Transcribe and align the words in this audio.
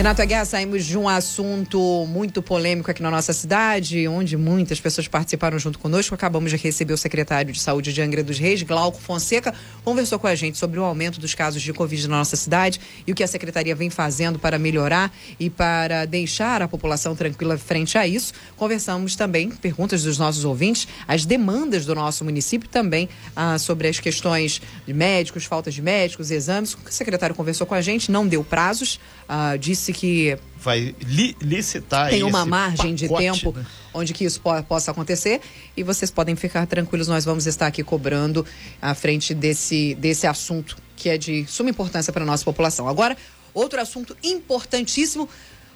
Renato 0.00 0.22
Aguiar, 0.22 0.46
saímos 0.46 0.86
de 0.86 0.96
um 0.96 1.06
assunto 1.06 2.06
muito 2.08 2.40
polêmico 2.40 2.90
aqui 2.90 3.02
na 3.02 3.10
nossa 3.10 3.34
cidade, 3.34 4.08
onde 4.08 4.34
muitas 4.34 4.80
pessoas 4.80 5.06
participaram 5.06 5.58
junto 5.58 5.78
conosco. 5.78 6.14
Acabamos 6.14 6.50
de 6.50 6.56
receber 6.56 6.94
o 6.94 6.96
secretário 6.96 7.52
de 7.52 7.60
Saúde 7.60 7.92
de 7.92 8.00
Angra 8.00 8.24
dos 8.24 8.38
Reis, 8.38 8.62
Glauco 8.62 8.98
Fonseca, 8.98 9.52
conversou 9.84 10.18
com 10.18 10.26
a 10.26 10.34
gente 10.34 10.56
sobre 10.56 10.80
o 10.80 10.84
aumento 10.84 11.20
dos 11.20 11.34
casos 11.34 11.60
de 11.60 11.70
Covid 11.74 12.08
na 12.08 12.16
nossa 12.16 12.34
cidade 12.34 12.80
e 13.06 13.12
o 13.12 13.14
que 13.14 13.22
a 13.22 13.26
secretaria 13.26 13.74
vem 13.74 13.90
fazendo 13.90 14.38
para 14.38 14.58
melhorar 14.58 15.12
e 15.38 15.50
para 15.50 16.06
deixar 16.06 16.62
a 16.62 16.66
população 16.66 17.14
tranquila 17.14 17.58
frente 17.58 17.98
a 17.98 18.06
isso. 18.06 18.32
Conversamos 18.56 19.14
também, 19.14 19.50
perguntas 19.50 20.02
dos 20.02 20.16
nossos 20.16 20.46
ouvintes, 20.46 20.88
as 21.06 21.26
demandas 21.26 21.84
do 21.84 21.94
nosso 21.94 22.24
município 22.24 22.70
também 22.70 23.06
ah, 23.36 23.58
sobre 23.58 23.86
as 23.86 24.00
questões 24.00 24.62
de 24.86 24.94
médicos, 24.94 25.44
falta 25.44 25.70
de 25.70 25.82
médicos, 25.82 26.30
exames. 26.30 26.72
O 26.72 26.90
secretário 26.90 27.36
conversou 27.36 27.66
com 27.66 27.74
a 27.74 27.82
gente, 27.82 28.10
não 28.10 28.26
deu 28.26 28.42
prazos, 28.42 28.98
ah, 29.28 29.58
disse 29.58 29.89
que 29.92 30.36
vai 30.56 30.94
li, 31.00 31.36
licitar 31.40 32.10
tem 32.10 32.22
uma 32.22 32.44
margem 32.44 32.94
pacote, 32.94 32.94
de 32.94 33.08
tempo 33.08 33.52
né? 33.52 33.64
onde 33.94 34.12
que 34.12 34.24
isso 34.24 34.40
po 34.40 34.50
possa 34.64 34.90
acontecer 34.90 35.40
e 35.76 35.82
vocês 35.82 36.10
podem 36.10 36.36
ficar 36.36 36.66
tranquilos 36.66 37.08
nós 37.08 37.24
vamos 37.24 37.46
estar 37.46 37.66
aqui 37.66 37.82
cobrando 37.82 38.44
à 38.80 38.94
frente 38.94 39.34
desse 39.34 39.94
desse 39.94 40.26
assunto 40.26 40.76
que 40.96 41.08
é 41.08 41.16
de 41.16 41.46
suma 41.46 41.70
importância 41.70 42.12
para 42.12 42.22
a 42.22 42.26
nossa 42.26 42.44
população 42.44 42.88
agora 42.88 43.16
outro 43.54 43.80
assunto 43.80 44.16
importantíssimo 44.22 45.28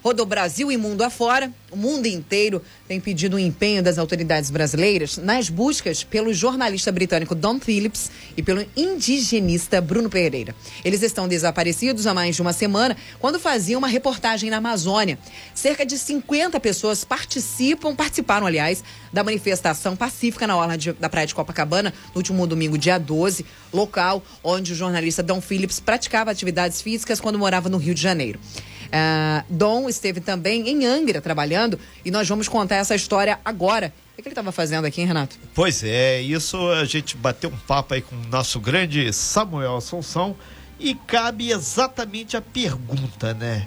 Rodou 0.04 0.26
Brasil 0.26 0.70
e 0.70 0.76
mundo 0.76 1.00
afora, 1.00 1.50
o 1.70 1.76
mundo 1.76 2.04
inteiro 2.04 2.60
tem 2.86 3.00
pedido 3.00 3.36
o 3.36 3.38
empenho 3.38 3.82
das 3.82 3.96
autoridades 3.96 4.50
brasileiras 4.50 5.16
nas 5.16 5.48
buscas 5.48 6.04
pelo 6.04 6.34
jornalista 6.34 6.92
britânico 6.92 7.34
Don 7.34 7.58
Phillips 7.58 8.10
e 8.36 8.42
pelo 8.42 8.66
indigenista 8.76 9.80
Bruno 9.80 10.10
Pereira. 10.10 10.54
Eles 10.84 11.02
estão 11.02 11.26
desaparecidos 11.26 12.06
há 12.06 12.12
mais 12.12 12.36
de 12.36 12.42
uma 12.42 12.52
semana 12.52 12.94
quando 13.18 13.40
faziam 13.40 13.78
uma 13.78 13.88
reportagem 13.88 14.50
na 14.50 14.58
Amazônia. 14.58 15.18
Cerca 15.54 15.86
de 15.86 15.96
50 15.96 16.60
pessoas 16.60 17.02
participam, 17.02 17.96
participaram, 17.96 18.46
aliás, 18.46 18.84
da 19.10 19.24
manifestação 19.24 19.96
pacífica 19.96 20.46
na 20.46 20.54
orla 20.54 20.76
de, 20.76 20.92
da 20.92 21.08
Praia 21.08 21.26
de 21.26 21.34
Copacabana 21.34 21.94
no 22.14 22.18
último 22.18 22.46
domingo, 22.46 22.76
dia 22.76 22.98
12, 22.98 23.46
local 23.72 24.22
onde 24.42 24.74
o 24.74 24.76
jornalista 24.76 25.22
Don 25.22 25.40
Phillips 25.40 25.80
praticava 25.80 26.30
atividades 26.30 26.82
físicas 26.82 27.20
quando 27.20 27.38
morava 27.38 27.70
no 27.70 27.78
Rio 27.78 27.94
de 27.94 28.02
Janeiro. 28.02 28.38
Uh, 28.86 29.44
Dom 29.48 29.88
esteve 29.88 30.20
também 30.20 30.68
em 30.68 30.84
Angra 30.86 31.20
trabalhando 31.20 31.78
e 32.04 32.10
nós 32.10 32.28
vamos 32.28 32.48
contar 32.48 32.76
essa 32.76 32.94
história 32.94 33.38
agora. 33.44 33.92
O 34.12 34.22
que 34.22 34.28
ele 34.28 34.28
estava 34.28 34.52
fazendo 34.52 34.84
aqui, 34.84 35.00
hein, 35.00 35.06
Renato? 35.08 35.36
Pois 35.54 35.82
é, 35.82 36.20
isso 36.20 36.56
a 36.70 36.84
gente 36.84 37.16
bateu 37.16 37.50
um 37.50 37.56
papo 37.66 37.94
aí 37.94 38.00
com 38.00 38.14
o 38.14 38.26
nosso 38.28 38.60
grande 38.60 39.12
Samuel 39.12 39.76
Assunção 39.76 40.36
e 40.78 40.94
cabe 40.94 41.50
exatamente 41.50 42.36
a 42.36 42.40
pergunta, 42.40 43.34
né? 43.34 43.66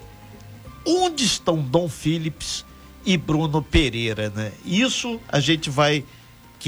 Onde 0.86 1.26
estão 1.26 1.58
Dom 1.58 1.90
Phillips 1.90 2.66
e 3.06 3.18
Bruno 3.18 3.62
Pereira, 3.62 4.30
né? 4.30 4.52
Isso 4.66 5.20
a 5.28 5.40
gente 5.40 5.70
vai 5.70 6.06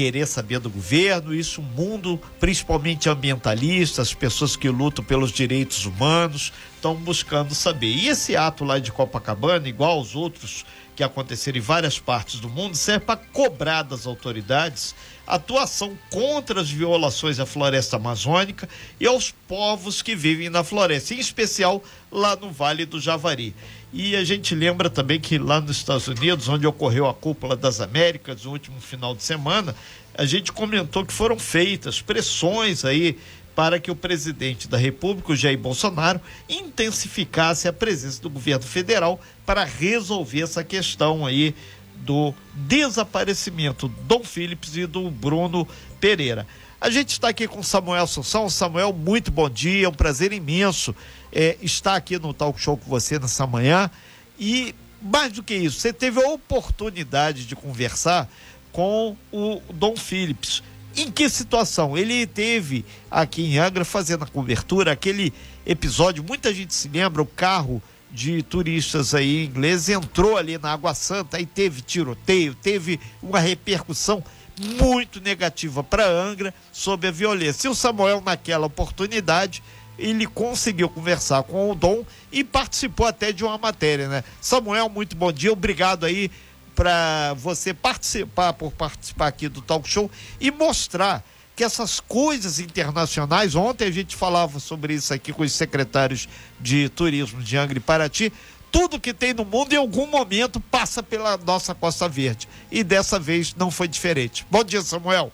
querer 0.00 0.26
saber 0.26 0.58
do 0.60 0.70
governo, 0.70 1.34
isso 1.34 1.60
o 1.60 1.64
mundo, 1.64 2.18
principalmente 2.38 3.06
ambientalistas, 3.06 4.08
as 4.08 4.14
pessoas 4.14 4.56
que 4.56 4.70
lutam 4.70 5.04
pelos 5.04 5.30
direitos 5.30 5.84
humanos, 5.84 6.54
estão 6.74 6.94
buscando 6.94 7.54
saber. 7.54 7.94
E 7.94 8.08
esse 8.08 8.34
ato 8.34 8.64
lá 8.64 8.78
de 8.78 8.90
Copacabana, 8.90 9.68
igual 9.68 9.98
aos 9.98 10.16
outros 10.16 10.64
que 10.96 11.04
aconteceram 11.04 11.58
em 11.58 11.60
várias 11.60 11.98
partes 11.98 12.40
do 12.40 12.48
mundo, 12.48 12.78
serve 12.78 13.04
para 13.04 13.16
cobrar 13.18 13.82
das 13.82 14.06
autoridades 14.06 14.94
atuação 15.26 15.96
contra 16.10 16.60
as 16.60 16.70
violações 16.70 17.38
à 17.38 17.46
floresta 17.46 17.96
amazônica 17.96 18.68
e 18.98 19.06
aos 19.06 19.30
povos 19.46 20.02
que 20.02 20.16
vivem 20.16 20.50
na 20.50 20.64
floresta, 20.64 21.14
em 21.14 21.18
especial 21.18 21.82
lá 22.10 22.34
no 22.36 22.50
Vale 22.50 22.84
do 22.84 23.00
Javari. 23.00 23.54
E 23.92 24.14
a 24.14 24.22
gente 24.22 24.54
lembra 24.54 24.88
também 24.88 25.18
que 25.18 25.36
lá 25.36 25.60
nos 25.60 25.76
Estados 25.76 26.06
Unidos, 26.06 26.48
onde 26.48 26.66
ocorreu 26.66 27.08
a 27.08 27.14
Cúpula 27.14 27.56
das 27.56 27.80
Américas 27.80 28.44
no 28.44 28.52
último 28.52 28.80
final 28.80 29.16
de 29.16 29.22
semana, 29.22 29.74
a 30.14 30.24
gente 30.24 30.52
comentou 30.52 31.04
que 31.04 31.12
foram 31.12 31.38
feitas 31.38 32.00
pressões 32.00 32.84
aí 32.84 33.18
para 33.54 33.80
que 33.80 33.90
o 33.90 33.96
presidente 33.96 34.68
da 34.68 34.78
República, 34.78 35.34
Jair 35.34 35.58
Bolsonaro, 35.58 36.20
intensificasse 36.48 37.66
a 37.66 37.72
presença 37.72 38.22
do 38.22 38.30
governo 38.30 38.64
federal 38.64 39.20
para 39.44 39.64
resolver 39.64 40.42
essa 40.42 40.62
questão 40.62 41.26
aí 41.26 41.54
do 41.96 42.32
desaparecimento 42.54 43.88
do 43.88 44.02
Dom 44.02 44.22
Phillips 44.24 44.76
e 44.76 44.86
do 44.86 45.10
Bruno 45.10 45.66
Pereira. 46.00 46.46
A 46.80 46.88
gente 46.88 47.10
está 47.10 47.28
aqui 47.28 47.46
com 47.46 47.62
Samuel 47.62 48.04
Assunção. 48.04 48.48
Samuel, 48.48 48.92
muito 48.92 49.30
bom 49.30 49.50
dia, 49.50 49.84
é 49.84 49.88
um 49.88 49.92
prazer 49.92 50.32
imenso 50.32 50.94
é, 51.32 51.56
aqui 51.86 52.18
no 52.18 52.34
Talk 52.34 52.60
Show 52.60 52.76
com 52.76 52.88
você 52.88 53.18
nessa 53.18 53.46
manhã. 53.46 53.90
E 54.38 54.74
mais 55.00 55.32
do 55.32 55.42
que 55.42 55.54
isso, 55.54 55.80
você 55.80 55.92
teve 55.92 56.22
a 56.22 56.28
oportunidade 56.28 57.46
de 57.46 57.56
conversar 57.56 58.28
com 58.72 59.16
o 59.32 59.60
Dom 59.72 59.96
Phillips. 59.96 60.62
Em 60.96 61.10
que 61.10 61.28
situação? 61.28 61.96
Ele 61.96 62.26
teve 62.26 62.84
aqui 63.10 63.42
em 63.42 63.58
Angra 63.58 63.84
fazendo 63.84 64.24
a 64.24 64.26
cobertura, 64.26 64.92
aquele 64.92 65.32
episódio, 65.64 66.24
muita 66.24 66.52
gente 66.52 66.74
se 66.74 66.88
lembra, 66.88 67.22
o 67.22 67.26
carro 67.26 67.82
de 68.10 68.42
turistas 68.42 69.14
aí 69.14 69.46
ingleses 69.46 69.88
entrou 69.88 70.36
ali 70.36 70.58
na 70.58 70.72
Água 70.72 70.94
Santa 70.94 71.38
e 71.40 71.46
teve 71.46 71.80
tiroteio, 71.80 72.56
teve 72.56 72.98
uma 73.22 73.38
repercussão 73.38 74.22
muito 74.60 75.20
negativa 75.20 75.82
para 75.82 76.06
Angra 76.06 76.52
sobre 76.72 77.06
a 77.08 77.10
violência. 77.10 77.68
E 77.68 77.70
o 77.70 77.74
Samuel, 77.74 78.20
naquela 78.20 78.66
oportunidade, 78.66 79.62
ele 80.00 80.26
conseguiu 80.26 80.88
conversar 80.88 81.42
com 81.42 81.70
o 81.70 81.74
Dom 81.74 82.04
e 82.32 82.42
participou 82.42 83.06
até 83.06 83.32
de 83.32 83.44
uma 83.44 83.58
matéria, 83.58 84.08
né? 84.08 84.24
Samuel, 84.40 84.88
muito 84.88 85.14
bom 85.14 85.30
dia, 85.30 85.52
obrigado 85.52 86.06
aí 86.06 86.30
para 86.74 87.34
você 87.34 87.74
participar, 87.74 88.54
por 88.54 88.72
participar 88.72 89.26
aqui 89.26 89.48
do 89.48 89.60
talk 89.60 89.88
show 89.88 90.10
e 90.40 90.50
mostrar 90.50 91.22
que 91.54 91.62
essas 91.62 92.00
coisas 92.00 92.58
internacionais, 92.58 93.54
ontem 93.54 93.84
a 93.84 93.90
gente 93.90 94.16
falava 94.16 94.58
sobre 94.58 94.94
isso 94.94 95.12
aqui 95.12 95.30
com 95.30 95.42
os 95.42 95.52
secretários 95.52 96.26
de 96.58 96.88
turismo 96.88 97.42
de 97.42 97.56
Angra 97.58 97.76
e 97.76 97.80
Paraty, 97.80 98.32
tudo 98.72 99.00
que 99.00 99.12
tem 99.12 99.34
no 99.34 99.44
mundo 99.44 99.72
em 99.72 99.76
algum 99.76 100.06
momento 100.06 100.60
passa 100.60 101.02
pela 101.02 101.36
nossa 101.36 101.74
Costa 101.74 102.08
Verde. 102.08 102.48
E 102.70 102.82
dessa 102.82 103.18
vez 103.18 103.54
não 103.54 103.70
foi 103.70 103.88
diferente. 103.88 104.46
Bom 104.50 104.64
dia, 104.64 104.80
Samuel. 104.80 105.32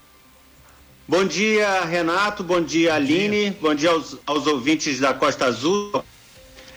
Bom 1.09 1.25
dia, 1.25 1.84
Renato. 1.84 2.43
Bom 2.43 2.61
dia, 2.61 2.94
Aline. 2.94 3.50
Bom 3.61 3.75
dia, 3.75 3.91
aos, 3.91 4.17
aos, 4.27 4.47
ouvintes 4.47 4.99
da 4.99 5.15
Costa 5.15 5.47
Azul. 5.47 6.05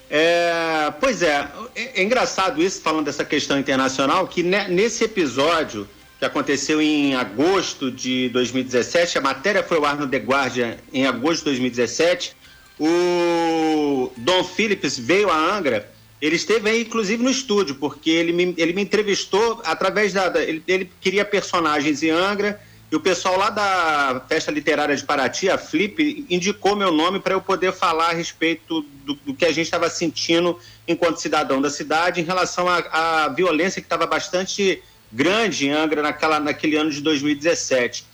É, 0.09 0.93
pois 0.99 1.23
é, 1.23 1.47
é, 1.75 1.99
é, 1.99 2.03
engraçado 2.03 2.61
isso, 2.61 2.81
falando 2.81 3.05
dessa 3.05 3.25
questão 3.25 3.57
internacional, 3.59 4.27
que 4.27 4.43
nesse 4.43 5.03
episódio 5.03 5.87
que 6.19 6.25
aconteceu 6.25 6.81
em 6.81 7.15
agosto 7.15 7.89
de 7.89 8.29
2017, 8.29 9.17
a 9.17 9.21
matéria 9.21 9.63
foi 9.63 9.77
ao 9.77 9.85
ar 9.85 9.97
no 9.97 10.07
The 10.07 10.17
Guardian 10.17 10.77
em 10.93 11.07
agosto 11.07 11.39
de 11.39 11.45
2017, 11.45 12.35
o 12.79 14.11
Dom 14.17 14.43
Phillips 14.43 14.97
veio 14.97 15.29
a 15.29 15.35
Angra 15.35 15.89
ele 16.21 16.35
esteve 16.35 16.69
aí, 16.69 16.81
inclusive, 16.81 17.23
no 17.23 17.29
estúdio, 17.29 17.75
porque 17.75 18.09
ele 18.09 18.33
me, 18.33 18.53
ele 18.57 18.73
me 18.73 18.81
entrevistou 18.81 19.61
através 19.63 20.11
da. 20.11 20.27
da 20.27 20.43
ele, 20.43 20.61
ele, 20.67 20.91
queria 20.99 21.23
personagens 21.23 22.03
em 22.03 22.09
Angra, 22.09 22.59
e 22.91 22.95
o 22.95 22.99
pessoal 22.99 23.37
lá 23.37 23.51
da 23.51 24.23
Festa 24.27 24.51
Literária 24.51 24.95
de 24.95 25.03
Paraty, 25.03 25.47
a 25.47 25.59
Flip, 25.59 26.25
indicou 26.27 26.75
meu 26.75 26.91
nome 26.91 27.19
para 27.19 27.35
eu 27.35 27.41
poder 27.41 27.71
falar 27.71 28.09
a 28.09 28.13
respeito 28.13 28.83
do, 29.05 29.13
do 29.13 29.33
que 29.33 29.45
a 29.45 29.51
gente 29.51 29.65
estava 29.65 29.89
sentindo 29.89 30.57
enquanto 30.87 31.21
cidadão 31.21 31.61
da 31.61 31.69
cidade 31.69 32.19
em 32.19 32.23
relação 32.23 32.67
à 32.67 33.27
violência 33.27 33.79
que 33.79 33.85
estava 33.85 34.07
bastante 34.07 34.81
grande 35.11 35.67
em 35.67 35.71
Angra 35.71 36.01
naquela, 36.01 36.39
naquele 36.39 36.77
ano 36.77 36.89
de 36.89 36.99
2017. 37.01 38.05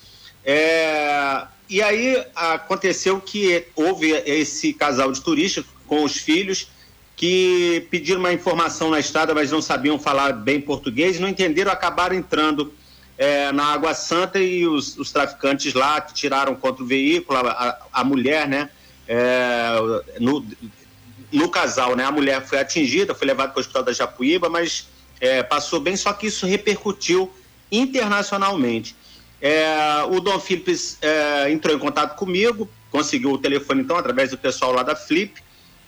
É, 0.44 1.44
e 1.70 1.82
aí 1.82 2.22
aconteceu 2.36 3.22
que 3.22 3.66
houve 3.76 4.12
esse 4.26 4.74
casal 4.74 5.10
de 5.12 5.22
turistas 5.22 5.64
com 5.88 6.04
os 6.04 6.18
filhos 6.18 6.68
que 7.16 7.88
pediram 7.90 8.20
uma 8.20 8.34
informação 8.34 8.90
na 8.90 9.00
estrada, 9.00 9.34
mas 9.34 9.52
não 9.52 9.62
sabiam 9.62 9.98
falar 9.98 10.34
bem 10.34 10.60
português, 10.60 11.18
não 11.18 11.30
entenderam, 11.30 11.72
acabaram 11.72 12.14
entrando 12.14 12.74
é, 13.18 13.52
na 13.52 13.66
Água 13.66 13.94
Santa 13.94 14.40
e 14.40 14.68
os, 14.68 14.98
os, 14.98 15.12
traficantes 15.12 15.74
lá 15.74 16.02
que 16.02 16.14
tiraram 16.14 16.56
contra 16.56 16.84
o 16.84 16.88
veículo, 16.88 17.40
a, 17.40 17.78
a 17.92 18.04
mulher, 18.04 18.48
né? 18.48 18.70
É, 19.08 19.78
no, 20.20 20.46
no 21.32 21.50
casal, 21.50 21.96
né? 21.96 22.04
A 22.04 22.12
mulher 22.12 22.46
foi 22.46 22.60
atingida, 22.60 23.16
foi 23.16 23.28
levada 23.28 23.52
para 23.52 23.60
o 23.60 23.62
hospital 23.62 23.84
da 23.84 23.94
Japuíba, 23.94 24.50
mas 24.50 24.88
é, 25.20 25.44
passou 25.44 25.80
bem, 25.80 25.96
só 25.96 26.12
que 26.14 26.28
isso 26.28 26.46
repercutiu 26.46 27.32
internacionalmente. 27.72 28.96
É, 29.42 30.04
o 30.10 30.20
Dom 30.20 30.40
Phillips 30.40 30.98
é, 31.02 31.52
entrou 31.52 31.76
em 31.76 31.80
contato 31.80 32.18
comigo, 32.18 32.70
conseguiu 32.92 33.32
o 33.32 33.38
telefone 33.38 33.82
então 33.82 33.98
através 33.98 34.32
do 34.32 34.38
pessoal 34.38 34.72
lá 34.72 34.84
da 34.84 34.96
Flip, 34.96 35.42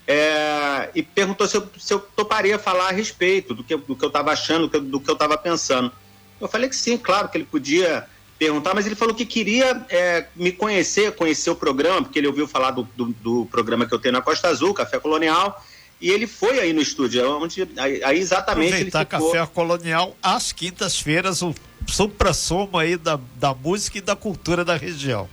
é, 0.05 0.89
e 0.95 1.03
perguntou 1.03 1.45
se 1.47 1.57
eu, 1.57 1.67
se 1.77 1.93
eu, 1.93 1.99
toparia 1.99 2.57
falar 2.57 2.87
a 2.87 2.91
respeito 2.91 3.53
do 3.53 3.63
que, 3.63 3.75
do 3.75 3.95
que 3.95 4.05
eu 4.05 4.07
estava 4.07 4.31
achando, 4.31 4.67
do 4.67 4.99
que 5.01 5.09
eu 5.09 5.13
estava 5.13 5.37
pensando. 5.37 5.91
Eu 6.39 6.47
falei 6.47 6.69
que 6.69 6.75
sim, 6.75 6.97
claro 6.97 7.29
que 7.29 7.37
ele 7.37 7.45
podia 7.45 8.07
perguntar, 8.37 8.73
mas 8.73 8.85
ele 8.85 8.95
falou 8.95 9.15
que 9.15 9.25
queria 9.25 9.85
é, 9.89 10.27
me 10.35 10.51
conhecer, 10.51 11.13
conhecer 11.13 11.49
o 11.49 11.55
programa, 11.55 12.03
porque 12.03 12.19
ele 12.19 12.27
ouviu 12.27 12.47
falar 12.47 12.71
do, 12.71 12.87
do, 12.95 13.05
do, 13.21 13.45
programa 13.47 13.85
que 13.85 13.93
eu 13.93 13.99
tenho 13.99 14.13
na 14.13 14.21
Costa 14.21 14.47
Azul, 14.47 14.73
Café 14.73 14.99
Colonial, 14.99 15.63
e 15.99 16.11
ele 16.11 16.27
foi 16.27 16.59
aí 16.59 16.73
no 16.73 16.81
estúdio, 16.81 17.27
onde 17.41 17.67
aí, 17.77 18.03
aí 18.03 18.19
exatamente 18.19 18.73
Aproveitar 18.73 19.01
ele 19.01 19.09
ficou... 19.09 19.31
Café 19.31 19.51
Colonial 19.51 20.15
às 20.21 20.51
quintas-feiras, 20.51 21.41
o 21.41 21.55
supra-sumo 21.87 22.77
aí 22.77 22.95
da, 22.95 23.19
da 23.35 23.53
música 23.53 23.97
e 23.97 24.01
da 24.01 24.15
cultura 24.15 24.63
da 24.63 24.75
região. 24.75 25.27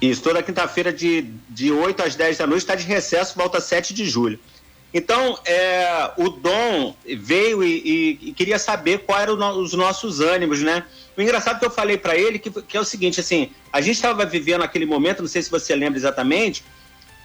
Isso, 0.00 0.22
toda 0.22 0.42
quinta-feira 0.42 0.92
de, 0.92 1.22
de 1.48 1.72
8 1.72 2.02
às 2.02 2.14
10 2.14 2.38
da 2.38 2.46
noite, 2.46 2.62
está 2.62 2.74
de 2.74 2.84
recesso, 2.84 3.34
volta 3.36 3.60
7 3.60 3.94
de 3.94 4.04
julho. 4.08 4.38
Então, 4.94 5.38
é, 5.44 6.10
o 6.16 6.30
Dom 6.30 6.94
veio 7.18 7.62
e, 7.62 8.18
e, 8.22 8.28
e 8.28 8.32
queria 8.32 8.58
saber 8.58 9.00
quais 9.00 9.22
eram 9.24 9.60
os 9.60 9.74
nossos 9.74 10.20
ânimos, 10.20 10.62
né? 10.62 10.84
O 11.16 11.20
engraçado 11.20 11.58
que 11.58 11.66
eu 11.66 11.70
falei 11.70 11.98
para 11.98 12.16
ele 12.16 12.38
que, 12.38 12.50
que, 12.50 12.76
é 12.76 12.80
o 12.80 12.84
seguinte, 12.84 13.20
assim, 13.20 13.50
a 13.72 13.80
gente 13.80 13.96
estava 13.96 14.24
vivendo 14.24 14.62
aquele 14.62 14.86
momento, 14.86 15.20
não 15.20 15.28
sei 15.28 15.42
se 15.42 15.50
você 15.50 15.74
lembra 15.74 15.98
exatamente, 15.98 16.64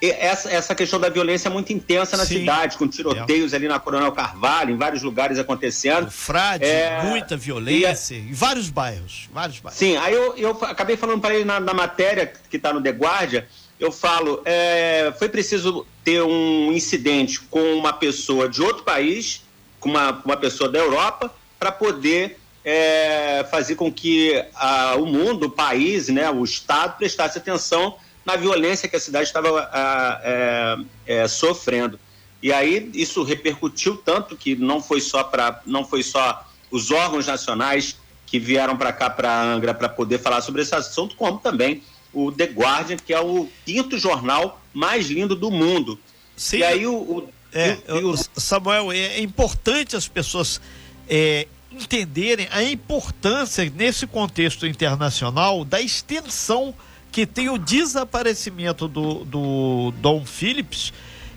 essa, 0.02 0.50
essa 0.50 0.74
questão 0.74 1.00
da 1.00 1.10
violência 1.10 1.48
é 1.48 1.52
muito 1.52 1.72
intensa 1.72 2.18
na 2.18 2.26
Sim. 2.26 2.40
cidade, 2.40 2.78
com 2.78 2.88
tiroteios 2.88 3.54
é. 3.54 3.56
ali 3.56 3.68
na 3.68 3.80
Coronel 3.80 4.12
Carvalho, 4.12 4.74
em 4.74 4.78
vários 4.78 5.04
lugares 5.04 5.38
acontecendo. 5.38 6.08
O 6.08 6.12
Frade, 6.12 6.66
é... 6.66 7.04
muita 7.04 7.38
violência, 7.38 8.16
em 8.16 8.34
vários 8.34 8.70
bairros, 8.70 9.30
vários 9.32 9.60
bairros. 9.60 9.78
Sim, 9.78 9.98
aí 9.98 10.14
eu, 10.14 10.36
eu 10.38 10.52
acabei 10.64 10.98
falando 10.98 11.22
para 11.22 11.36
ele 11.36 11.46
na, 11.46 11.60
na, 11.60 11.74
matéria 11.74 12.34
que 12.50 12.58
está 12.58 12.74
no 12.74 12.82
The 12.82 12.90
Guardian, 12.90 13.44
eu 13.82 13.92
falo, 13.92 14.44
é, 14.46 15.12
foi 15.18 15.28
preciso 15.28 15.88
ter 16.04 16.22
um 16.22 16.72
incidente 16.72 17.42
com 17.42 17.74
uma 17.74 17.92
pessoa 17.92 18.48
de 18.48 18.62
outro 18.62 18.84
país, 18.84 19.42
com 19.80 19.90
uma, 19.90 20.22
uma 20.24 20.38
pessoa 20.38 20.70
da 20.70 20.78
Europa, 20.78 21.34
para 21.58 21.72
poder 21.72 22.38
é, 22.64 23.44
fazer 23.50 23.74
com 23.74 23.92
que 23.92 24.40
a, 24.54 24.96
o 24.98 25.08
mundo, 25.08 25.48
o 25.48 25.50
país, 25.50 26.10
né, 26.10 26.30
o 26.30 26.44
Estado 26.44 26.96
prestasse 26.96 27.40
atenção 27.40 27.98
na 28.24 28.36
violência 28.36 28.88
que 28.88 28.96
a 28.96 29.00
cidade 29.00 29.26
estava 29.26 29.68
é, 29.74 30.78
é, 31.08 31.28
sofrendo. 31.28 32.00
E 32.40 32.54
aí 32.54 32.92
isso 32.94 33.24
repercutiu 33.24 33.98
tanto 33.98 34.38
que 34.38 34.56
não 34.56 34.80
foi 34.80 35.02
só 35.02 35.24
para 35.24 35.60
não 35.66 35.84
foi 35.84 36.04
só 36.04 36.48
os 36.70 36.92
órgãos 36.92 37.26
nacionais 37.26 37.98
que 38.28 38.38
vieram 38.38 38.78
para 38.78 38.94
cá 38.94 39.10
para 39.10 39.42
Angra 39.42 39.74
para 39.74 39.90
poder 39.90 40.20
falar 40.20 40.42
sobre 40.42 40.62
esse 40.62 40.76
assunto, 40.76 41.16
como 41.16 41.40
também 41.40 41.82
o 42.14 42.32
The 42.32 42.46
Guardian, 42.46 42.98
que 42.98 43.14
é 43.14 43.20
o 43.20 43.48
quinto 43.66 43.98
jornal 43.98 44.62
mais 44.74 45.08
lindo 45.08 45.36
do 45.36 45.50
mundo. 45.52 46.00
Sim. 46.36 46.58
E 46.58 46.64
aí 46.64 46.88
o, 46.88 46.96
o, 46.96 47.30
é, 47.54 47.78
o, 48.04 48.12
o 48.12 48.18
Samuel 48.40 48.92
é 48.92 49.20
importante 49.20 49.96
as 49.96 50.08
pessoas 50.08 50.62
é, 51.10 51.48
entenderem 51.72 52.48
a 52.52 52.64
importância 52.64 53.72
nesse 53.76 54.06
contexto 54.06 54.68
internacional 54.68 55.64
da 55.64 55.82
extensão 55.82 56.74
que 57.12 57.26
tem 57.26 57.50
o 57.50 57.58
desaparecimento 57.58 58.88
do, 58.88 59.26
do 59.26 59.94
Dom 59.98 60.26
Phillips, 60.26 60.94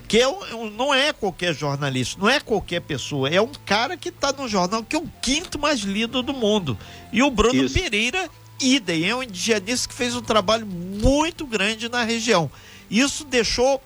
que 0.07 0.19
é 0.19 0.27
um, 0.27 0.69
não 0.69 0.93
é 0.93 1.11
qualquer 1.11 1.53
jornalista, 1.53 2.19
não 2.19 2.29
é 2.29 2.39
qualquer 2.39 2.81
pessoa, 2.81 3.29
é 3.29 3.41
um 3.41 3.51
cara 3.65 3.97
que 3.97 4.09
está 4.09 4.31
no 4.31 4.47
jornal 4.47 4.83
que 4.83 4.95
é 4.95 4.99
o 4.99 5.09
quinto 5.21 5.59
mais 5.59 5.81
lido 5.81 6.21
do 6.21 6.33
mundo. 6.33 6.77
E 7.11 7.21
o 7.21 7.29
Bruno 7.29 7.65
Isso. 7.65 7.77
Pereira, 7.77 8.29
idem, 8.59 9.09
é 9.09 9.15
um 9.15 9.23
indianista 9.23 9.87
que 9.87 9.93
fez 9.93 10.15
um 10.15 10.21
trabalho 10.21 10.65
muito 10.65 11.45
grande 11.45 11.89
na 11.89 12.03
região. 12.03 12.49
Isso 12.89 13.23
deixou 13.25 13.81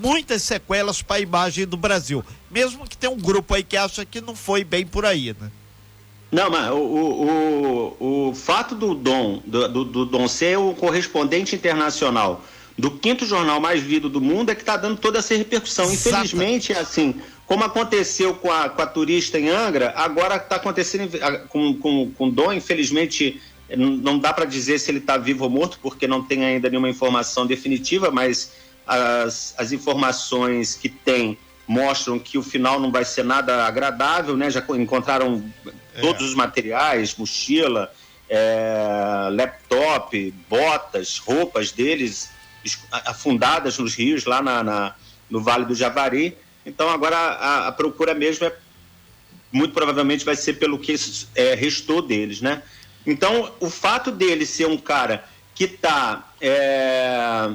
muitas 0.00 0.42
sequelas 0.42 1.02
para 1.02 1.16
a 1.16 1.20
imagem 1.20 1.66
do 1.66 1.76
Brasil, 1.76 2.24
mesmo 2.50 2.86
que 2.86 2.96
tenha 2.96 3.12
um 3.12 3.18
grupo 3.18 3.54
aí 3.54 3.62
que 3.62 3.76
acha 3.76 4.04
que 4.04 4.20
não 4.20 4.36
foi 4.36 4.64
bem 4.64 4.86
por 4.86 5.04
aí, 5.04 5.34
né? 5.40 5.50
Não, 6.30 6.50
mas 6.50 6.70
o, 6.70 6.76
o, 6.76 7.96
o, 7.98 8.28
o 8.28 8.34
fato 8.34 8.74
do 8.74 8.94
Dom, 8.94 9.42
do, 9.46 9.68
do, 9.68 9.84
do 9.84 10.04
Dom 10.04 10.28
ser 10.28 10.58
o 10.58 10.74
correspondente 10.74 11.56
internacional 11.56 12.44
do 12.78 12.92
quinto 12.92 13.26
jornal 13.26 13.60
mais 13.60 13.82
lido 13.82 14.08
do 14.08 14.20
mundo 14.20 14.50
é 14.50 14.54
que 14.54 14.62
está 14.62 14.76
dando 14.76 14.98
toda 14.98 15.18
essa 15.18 15.34
repercussão. 15.34 15.92
Infelizmente, 15.92 16.72
é 16.72 16.78
assim, 16.78 17.20
como 17.44 17.64
aconteceu 17.64 18.34
com 18.34 18.52
a, 18.52 18.68
com 18.68 18.80
a 18.80 18.86
turista 18.86 19.38
em 19.38 19.48
Angra, 19.48 19.92
agora 19.96 20.36
está 20.36 20.56
acontecendo 20.56 21.10
com, 21.48 21.74
com, 21.74 22.10
com 22.12 22.30
Dom, 22.30 22.52
infelizmente 22.52 23.42
não 23.76 24.18
dá 24.18 24.32
para 24.32 24.44
dizer 24.44 24.78
se 24.78 24.90
ele 24.90 24.98
está 24.98 25.16
vivo 25.16 25.44
ou 25.44 25.50
morto, 25.50 25.78
porque 25.82 26.06
não 26.06 26.22
tem 26.22 26.44
ainda 26.44 26.70
nenhuma 26.70 26.88
informação 26.88 27.46
definitiva, 27.46 28.10
mas 28.10 28.52
as, 28.86 29.54
as 29.58 29.72
informações 29.72 30.74
que 30.74 30.88
tem 30.88 31.36
mostram 31.66 32.18
que 32.18 32.38
o 32.38 32.42
final 32.42 32.80
não 32.80 32.90
vai 32.90 33.04
ser 33.04 33.22
nada 33.22 33.66
agradável, 33.66 34.36
né? 34.36 34.50
Já 34.50 34.64
encontraram 34.70 35.44
é. 35.94 36.00
todos 36.00 36.26
os 36.26 36.34
materiais, 36.34 37.14
mochila, 37.14 37.92
é, 38.28 39.28
laptop, 39.30 40.34
botas, 40.48 41.18
roupas 41.18 41.70
deles 41.70 42.30
afundadas 42.90 43.78
nos 43.78 43.94
rios 43.94 44.24
lá 44.24 44.42
na, 44.42 44.62
na 44.62 44.94
no 45.30 45.40
Vale 45.40 45.66
do 45.66 45.74
Javari. 45.74 46.36
Então 46.64 46.88
agora 46.88 47.16
a, 47.16 47.68
a, 47.68 47.72
procura 47.72 48.14
mesmo 48.14 48.46
é 48.46 48.54
muito 49.52 49.72
provavelmente 49.72 50.24
vai 50.24 50.36
ser 50.36 50.54
pelo 50.54 50.78
que 50.78 50.94
é, 51.34 51.54
restou 51.54 52.02
deles, 52.02 52.40
né? 52.40 52.62
Então 53.10 53.50
o 53.58 53.70
fato 53.70 54.10
dele 54.10 54.44
ser 54.44 54.66
um 54.66 54.76
cara 54.76 55.24
que 55.54 55.64
está 55.64 56.30
é, 56.40 57.50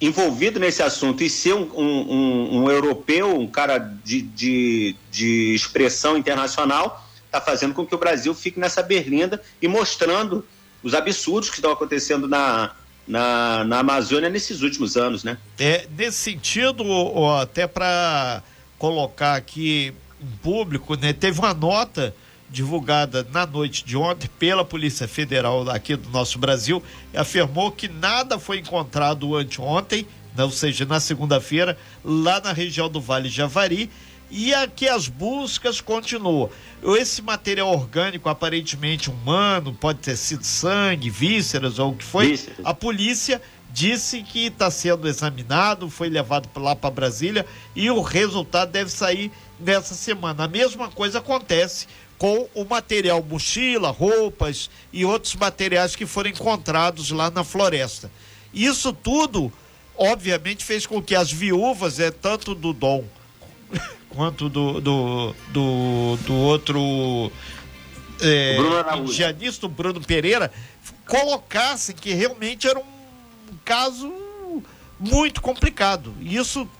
envolvido 0.00 0.58
nesse 0.58 0.82
assunto 0.82 1.22
e 1.22 1.30
ser 1.30 1.54
um, 1.54 1.62
um, 1.74 2.56
um, 2.58 2.70
europeu, 2.70 3.38
um 3.38 3.46
cara 3.46 3.78
de, 3.78 4.20
de, 4.22 4.96
de 5.10 5.54
expressão 5.54 6.18
internacional, 6.18 7.08
está 7.24 7.40
fazendo 7.40 7.72
com 7.72 7.86
que 7.86 7.94
o 7.94 7.98
Brasil 7.98 8.34
fique 8.34 8.58
nessa 8.58 8.82
berlinda 8.82 9.40
e 9.62 9.68
mostrando 9.68 10.44
os 10.82 10.94
absurdos 10.94 11.48
que 11.48 11.56
estão 11.56 11.70
acontecendo 11.70 12.26
na, 12.26 12.72
na, 13.06 13.64
na 13.64 13.78
Amazônia 13.78 14.28
nesses 14.28 14.62
últimos 14.62 14.96
anos, 14.96 15.22
né? 15.22 15.38
É, 15.58 15.86
nesse 15.96 16.18
sentido, 16.18 16.84
ó, 16.84 17.40
até 17.40 17.68
para 17.68 18.42
colocar 18.76 19.36
aqui 19.36 19.94
em 20.20 20.36
público, 20.42 20.96
né, 20.96 21.12
teve 21.12 21.38
uma 21.38 21.54
nota 21.54 22.12
divulgada 22.52 23.26
na 23.32 23.46
noite 23.46 23.82
de 23.84 23.96
ontem 23.96 24.28
pela 24.38 24.64
Polícia 24.64 25.08
Federal 25.08 25.68
aqui 25.70 25.96
do 25.96 26.10
nosso 26.10 26.38
Brasil, 26.38 26.82
afirmou 27.14 27.72
que 27.72 27.88
nada 27.88 28.38
foi 28.38 28.58
encontrado 28.58 29.34
anteontem, 29.34 30.06
ou 30.36 30.50
seja, 30.50 30.84
na 30.84 31.00
segunda-feira, 31.00 31.76
lá 32.04 32.40
na 32.40 32.52
região 32.52 32.90
do 32.90 33.00
Vale 33.00 33.30
Javari, 33.30 33.90
e 34.30 34.54
aqui 34.54 34.88
as 34.88 35.08
buscas 35.08 35.80
continuam. 35.80 36.50
Esse 36.98 37.20
material 37.20 37.70
orgânico, 37.70 38.28
aparentemente 38.28 39.10
humano, 39.10 39.74
pode 39.74 39.98
ter 40.00 40.16
sido 40.16 40.44
sangue, 40.44 41.10
vísceras 41.10 41.78
ou 41.78 41.90
o 41.90 41.96
que 41.96 42.04
foi, 42.04 42.28
vísceras. 42.28 42.58
a 42.64 42.72
polícia 42.72 43.42
disse 43.70 44.22
que 44.22 44.46
está 44.46 44.70
sendo 44.70 45.08
examinado, 45.08 45.88
foi 45.88 46.08
levado 46.08 46.48
lá 46.56 46.76
para 46.76 46.90
Brasília 46.90 47.46
e 47.74 47.90
o 47.90 48.02
resultado 48.02 48.70
deve 48.70 48.90
sair 48.90 49.30
nessa 49.58 49.94
semana. 49.94 50.44
A 50.44 50.48
mesma 50.48 50.88
coisa 50.88 51.18
acontece 51.18 51.86
com 52.22 52.48
o 52.54 52.64
material 52.64 53.20
mochila, 53.20 53.90
roupas 53.90 54.70
e 54.92 55.04
outros 55.04 55.34
materiais 55.34 55.96
que 55.96 56.06
foram 56.06 56.30
encontrados 56.30 57.10
lá 57.10 57.32
na 57.32 57.42
floresta. 57.42 58.12
Isso 58.54 58.92
tudo, 58.92 59.52
obviamente, 59.96 60.64
fez 60.64 60.86
com 60.86 61.02
que 61.02 61.16
as 61.16 61.32
viúvas, 61.32 61.98
é 61.98 62.12
tanto 62.12 62.54
do 62.54 62.72
Dom 62.72 63.04
quanto 64.08 64.48
do, 64.48 64.80
do, 64.80 65.34
do, 65.48 66.16
do 66.24 66.32
outro 66.32 67.32
é, 68.20 68.56
indianista, 68.98 69.66
Bruno 69.66 70.00
Pereira, 70.00 70.52
colocassem 71.08 71.92
que 71.92 72.14
realmente 72.14 72.68
era 72.68 72.78
um 72.78 73.56
caso 73.64 74.14
muito 74.96 75.42
complicado. 75.42 76.14
Isso 76.20 76.70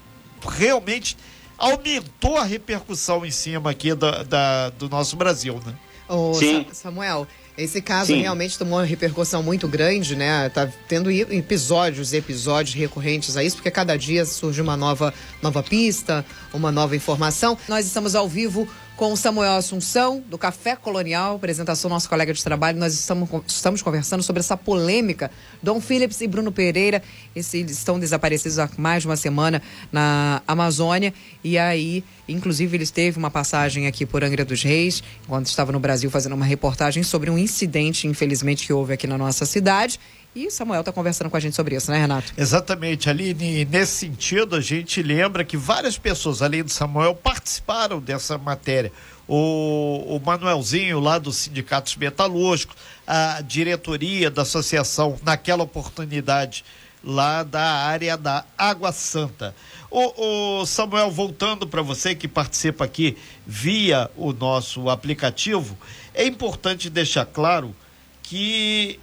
realmente 0.41 1.17
aumentou 1.63 2.37
a 2.37 2.45
repercussão 2.45 3.25
em 3.25 3.31
cima 3.31 3.71
aqui 3.71 3.95
da, 3.95 4.25
da 4.25 4.71
do 4.71 4.89
nosso 4.89 5.17
Brasil, 5.17 5.61
né? 5.65 5.75
Ô, 6.09 6.35
Sim. 6.35 6.67
Samuel, 6.73 7.27
esse 7.57 7.81
caso 7.81 8.09
Sim. 8.09 8.21
realmente 8.21 8.59
tomou 8.59 8.79
uma 8.79 8.85
repercussão 8.85 9.43
muito 9.43 9.69
grande, 9.69 10.17
né? 10.17 10.49
Tá 10.49 10.69
tendo 10.89 11.11
episódios 11.11 12.13
e 12.13 12.17
episódios 12.17 12.75
recorrentes 12.75 13.37
a 13.37 13.45
isso, 13.45 13.57
porque 13.57 13.71
cada 13.71 13.97
dia 13.97 14.25
surge 14.27 14.61
uma 14.61 14.77
nova, 14.77 15.15
nova 15.41 15.63
pista, 15.63 16.25
uma 16.53 16.73
nova 16.73 16.97
informação. 16.97 17.57
Nós 17.69 17.87
estamos 17.87 18.15
ao 18.15 18.29
vivo 18.29 18.69
com 18.97 19.13
o 19.13 19.17
Samuel 19.17 19.57
Assunção, 19.57 20.23
do 20.29 20.37
Café 20.37 20.77
Colonial, 20.77 21.37
apresentação 21.37 21.89
do 21.89 21.95
nosso 21.95 22.09
colega 22.09 22.33
de 22.33 22.43
trabalho. 22.43 22.79
Nós 22.79 22.93
estamos, 22.93 23.29
estamos 23.47 23.83
conversando 23.83 24.23
sobre 24.23 24.41
essa 24.41 24.57
polêmica. 24.57 25.31
Dom 25.63 25.81
Phillips 25.81 26.21
e 26.21 26.27
Bruno 26.27 26.53
Pereira, 26.53 27.03
eles 27.35 27.53
estão 27.55 27.99
desaparecidos 27.99 28.59
há 28.59 28.69
mais 28.77 29.03
de 29.03 29.09
uma 29.09 29.17
semana 29.17 29.63
na 29.91 30.43
Amazônia. 30.47 31.13
E 31.43 31.59
aí, 31.59 32.05
inclusive, 32.29 32.77
eles 32.77 32.91
teve 32.91 33.19
uma 33.19 33.31
passagem 33.31 33.87
aqui 33.87 34.05
por 34.05 34.23
Angra 34.23 34.45
dos 34.45 34.63
Reis, 34.63 35.03
quando 35.27 35.47
estava 35.47 35.73
no 35.73 35.81
Brasil 35.81 36.11
fazendo 36.11 36.35
uma 36.35 36.47
reportagem 36.47 37.03
sobre 37.03 37.31
um 37.31 37.39
incidente, 37.39 38.07
infelizmente, 38.07 38.67
que 38.67 38.73
houve 38.73 38.93
aqui 38.93 39.07
na 39.07 39.17
nossa 39.17 39.47
cidade. 39.47 39.99
E 40.35 40.51
Samuel 40.51 40.81
está 40.81 40.91
conversando 40.91 41.29
com 41.29 41.37
a 41.37 41.41
gente 41.41 41.55
sobre 41.55 41.77
isso, 41.77 41.91
né, 41.91 41.99
Renato? 41.99 42.33
Exatamente, 42.39 43.11
Aline. 43.11 43.67
Nesse 43.67 43.93
sentido, 43.93 44.57
a 44.57 44.61
gente 44.63 45.03
lembra 45.03 45.45
que 45.45 45.59
várias 45.59 45.99
pessoas, 45.99 46.41
além 46.41 46.63
do 46.63 46.71
Samuel, 46.71 47.15
participaram 47.15 48.01
dessa 48.01 48.39
matéria. 48.39 48.91
o, 49.29 50.17
o 50.17 50.21
Manuelzinho 50.25 51.01
lá 51.01 51.19
dos 51.19 51.37
sindicatos 51.37 51.97
metalúrgicos, 51.97 52.77
a 53.07 53.43
diretoria 53.43 54.31
da 54.31 54.43
associação 54.43 55.19
naquela 55.23 55.65
oportunidade 55.65 56.65
lá 57.05 57.43
da 57.43 57.63
área 57.63 58.17
da 58.17 58.45
Água 58.57 58.91
Santa. 58.91 59.55
O, 59.91 60.61
o 60.61 60.67
Samuel, 60.67 61.11
voltando 61.11 61.67
para 61.67 61.83
você 61.83 62.15
que 62.15 62.27
participa 62.27 62.85
aqui 62.85 63.19
via 63.47 64.11
o 64.17 64.33
nosso 64.33 64.89
aplicativo, 64.89 65.77
é 66.15 66.25
importante 66.25 66.89
deixar 66.89 67.27
claro 67.27 67.75
que 68.23 68.99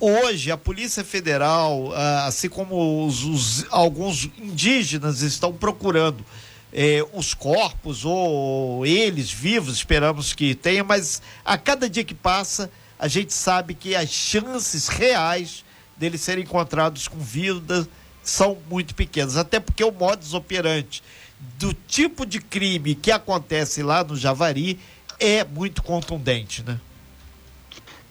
hoje 0.00 0.50
a 0.50 0.56
Polícia 0.56 1.04
Federal, 1.04 1.92
ah, 1.94 2.26
assim 2.26 2.48
como 2.48 3.06
os, 3.06 3.24
os, 3.24 3.66
alguns 3.70 4.30
indígenas 4.38 5.22
estão 5.22 5.52
procurando 5.52 6.24
eh, 6.72 7.04
os 7.12 7.34
corpos 7.34 8.04
ou 8.04 8.84
eles 8.84 9.30
vivos, 9.30 9.76
esperamos 9.76 10.32
que 10.32 10.54
tenha, 10.54 10.84
mas 10.84 11.22
a 11.44 11.56
cada 11.56 11.88
dia 11.88 12.04
que 12.04 12.14
passa 12.14 12.70
a 12.98 13.08
gente 13.08 13.32
sabe 13.32 13.74
que 13.74 13.94
as 13.94 14.08
chances 14.08 14.88
reais 14.88 15.64
deles 15.96 16.20
serem 16.20 16.44
encontrados 16.44 17.08
com 17.08 17.18
vida 17.18 17.86
são 18.22 18.58
muito 18.68 18.94
pequenas, 18.94 19.36
até 19.36 19.60
porque 19.60 19.84
o 19.84 19.92
modus 19.92 20.34
operandi 20.34 21.02
do 21.58 21.72
tipo 21.72 22.24
de 22.24 22.40
crime 22.40 22.94
que 22.94 23.12
acontece 23.12 23.82
lá 23.82 24.02
no 24.02 24.16
Javari 24.16 24.78
é 25.18 25.44
muito 25.44 25.82
contundente, 25.82 26.62
né? 26.62 26.80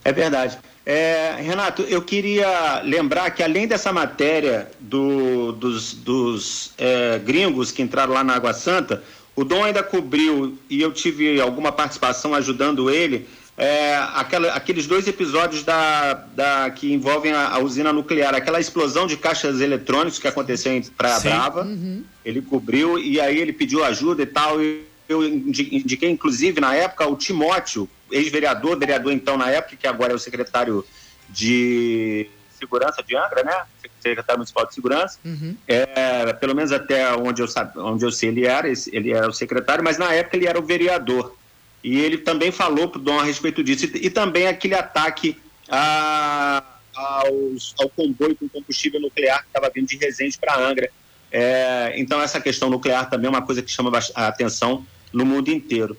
É 0.03 0.11
verdade. 0.11 0.57
É, 0.85 1.37
Renato, 1.39 1.81
eu 1.83 2.01
queria 2.01 2.81
lembrar 2.83 3.31
que 3.31 3.41
além 3.41 3.67
dessa 3.67 3.91
matéria 3.91 4.69
do, 4.79 5.51
dos, 5.53 5.93
dos 5.93 6.73
é, 6.77 7.17
gringos 7.19 7.71
que 7.71 7.81
entraram 7.81 8.13
lá 8.13 8.23
na 8.23 8.35
Água 8.35 8.53
Santa, 8.53 9.03
o 9.35 9.43
Dom 9.43 9.63
ainda 9.63 9.81
cobriu 9.81 10.57
e 10.69 10.81
eu 10.81 10.93
tive 10.93 11.41
alguma 11.41 11.71
participação 11.71 12.35
ajudando 12.35 12.89
ele 12.89 13.27
é, 13.57 13.95
aquela, 14.13 14.49
aqueles 14.53 14.85
dois 14.85 15.07
episódios 15.07 15.63
da, 15.63 16.13
da, 16.13 16.69
que 16.69 16.91
envolvem 16.91 17.31
a, 17.31 17.49
a, 17.49 17.59
usina 17.59 17.93
nuclear, 17.93 18.35
aquela 18.35 18.59
explosão 18.59 19.07
de 19.07 19.15
caixas 19.15 19.61
eletrônicos 19.61 20.19
que 20.19 20.27
aconteceu 20.27 20.73
em 20.73 20.83
Praia 20.83 21.19
Sim. 21.19 21.29
Brava, 21.29 21.63
uhum. 21.63 22.03
ele 22.23 22.41
cobriu 22.41 22.99
e 22.99 23.19
aí 23.19 23.39
ele 23.39 23.53
pediu 23.53 23.83
ajuda 23.83 24.23
e 24.23 24.25
tal. 24.25 24.61
E 24.61 24.83
eu 25.07 25.23
indiquei, 25.23 26.09
inclusive, 26.09 26.59
na 26.59 26.75
época, 26.75 27.07
o 27.07 27.15
Timóteo, 27.15 27.89
ex-vereador, 28.12 28.77
vereador 28.77 29.12
então 29.12 29.38
na 29.38 29.50
época, 29.50 29.75
que 29.75 29.88
agora 29.88 30.13
é 30.13 30.15
o 30.15 30.19
secretário 30.19 30.85
de 31.29 32.29
Segurança 32.57 33.03
de 33.03 33.15
Angra, 33.15 33.43
né? 33.43 33.63
Secretário 34.00 34.39
Municipal 34.39 34.67
de 34.67 34.74
Segurança. 34.74 35.19
Uhum. 35.25 35.55
É, 35.67 36.33
pelo 36.33 36.55
menos 36.55 36.71
até 36.71 37.13
onde 37.15 37.41
eu, 37.41 37.47
onde 37.77 38.05
eu 38.05 38.12
sei, 38.12 38.29
ele 38.29 38.45
era, 38.45 38.67
ele 38.91 39.12
era 39.12 39.27
o 39.27 39.33
secretário, 39.33 39.83
mas 39.83 39.97
na 39.97 40.13
época 40.13 40.38
ele 40.38 40.47
era 40.47 40.59
o 40.59 40.65
vereador. 40.65 41.35
E 41.83 42.00
ele 42.00 42.17
também 42.17 42.51
falou 42.51 42.88
para 42.88 43.00
o 43.00 43.01
Dom 43.01 43.19
a 43.19 43.24
respeito 43.24 43.63
disso. 43.63 43.85
E, 43.85 44.07
e 44.07 44.09
também 44.09 44.47
aquele 44.47 44.75
ataque 44.75 45.39
a, 45.69 46.63
aos, 46.95 47.75
ao 47.79 47.89
comboio 47.89 48.35
com 48.35 48.47
combustível 48.50 49.00
nuclear 49.00 49.41
que 49.41 49.47
estava 49.47 49.71
vindo 49.74 49.88
de 49.88 49.97
Resende 49.97 50.38
para 50.38 50.57
Angra. 50.57 50.89
É, 51.31 51.93
então, 51.97 52.21
essa 52.21 52.39
questão 52.39 52.69
nuclear 52.69 53.09
também 53.09 53.27
é 53.27 53.29
uma 53.29 53.41
coisa 53.41 53.62
que 53.62 53.69
chama 53.69 53.91
a 54.15 54.27
atenção 54.27 54.85
no 55.12 55.25
mundo 55.25 55.50
inteiro. 55.50 55.97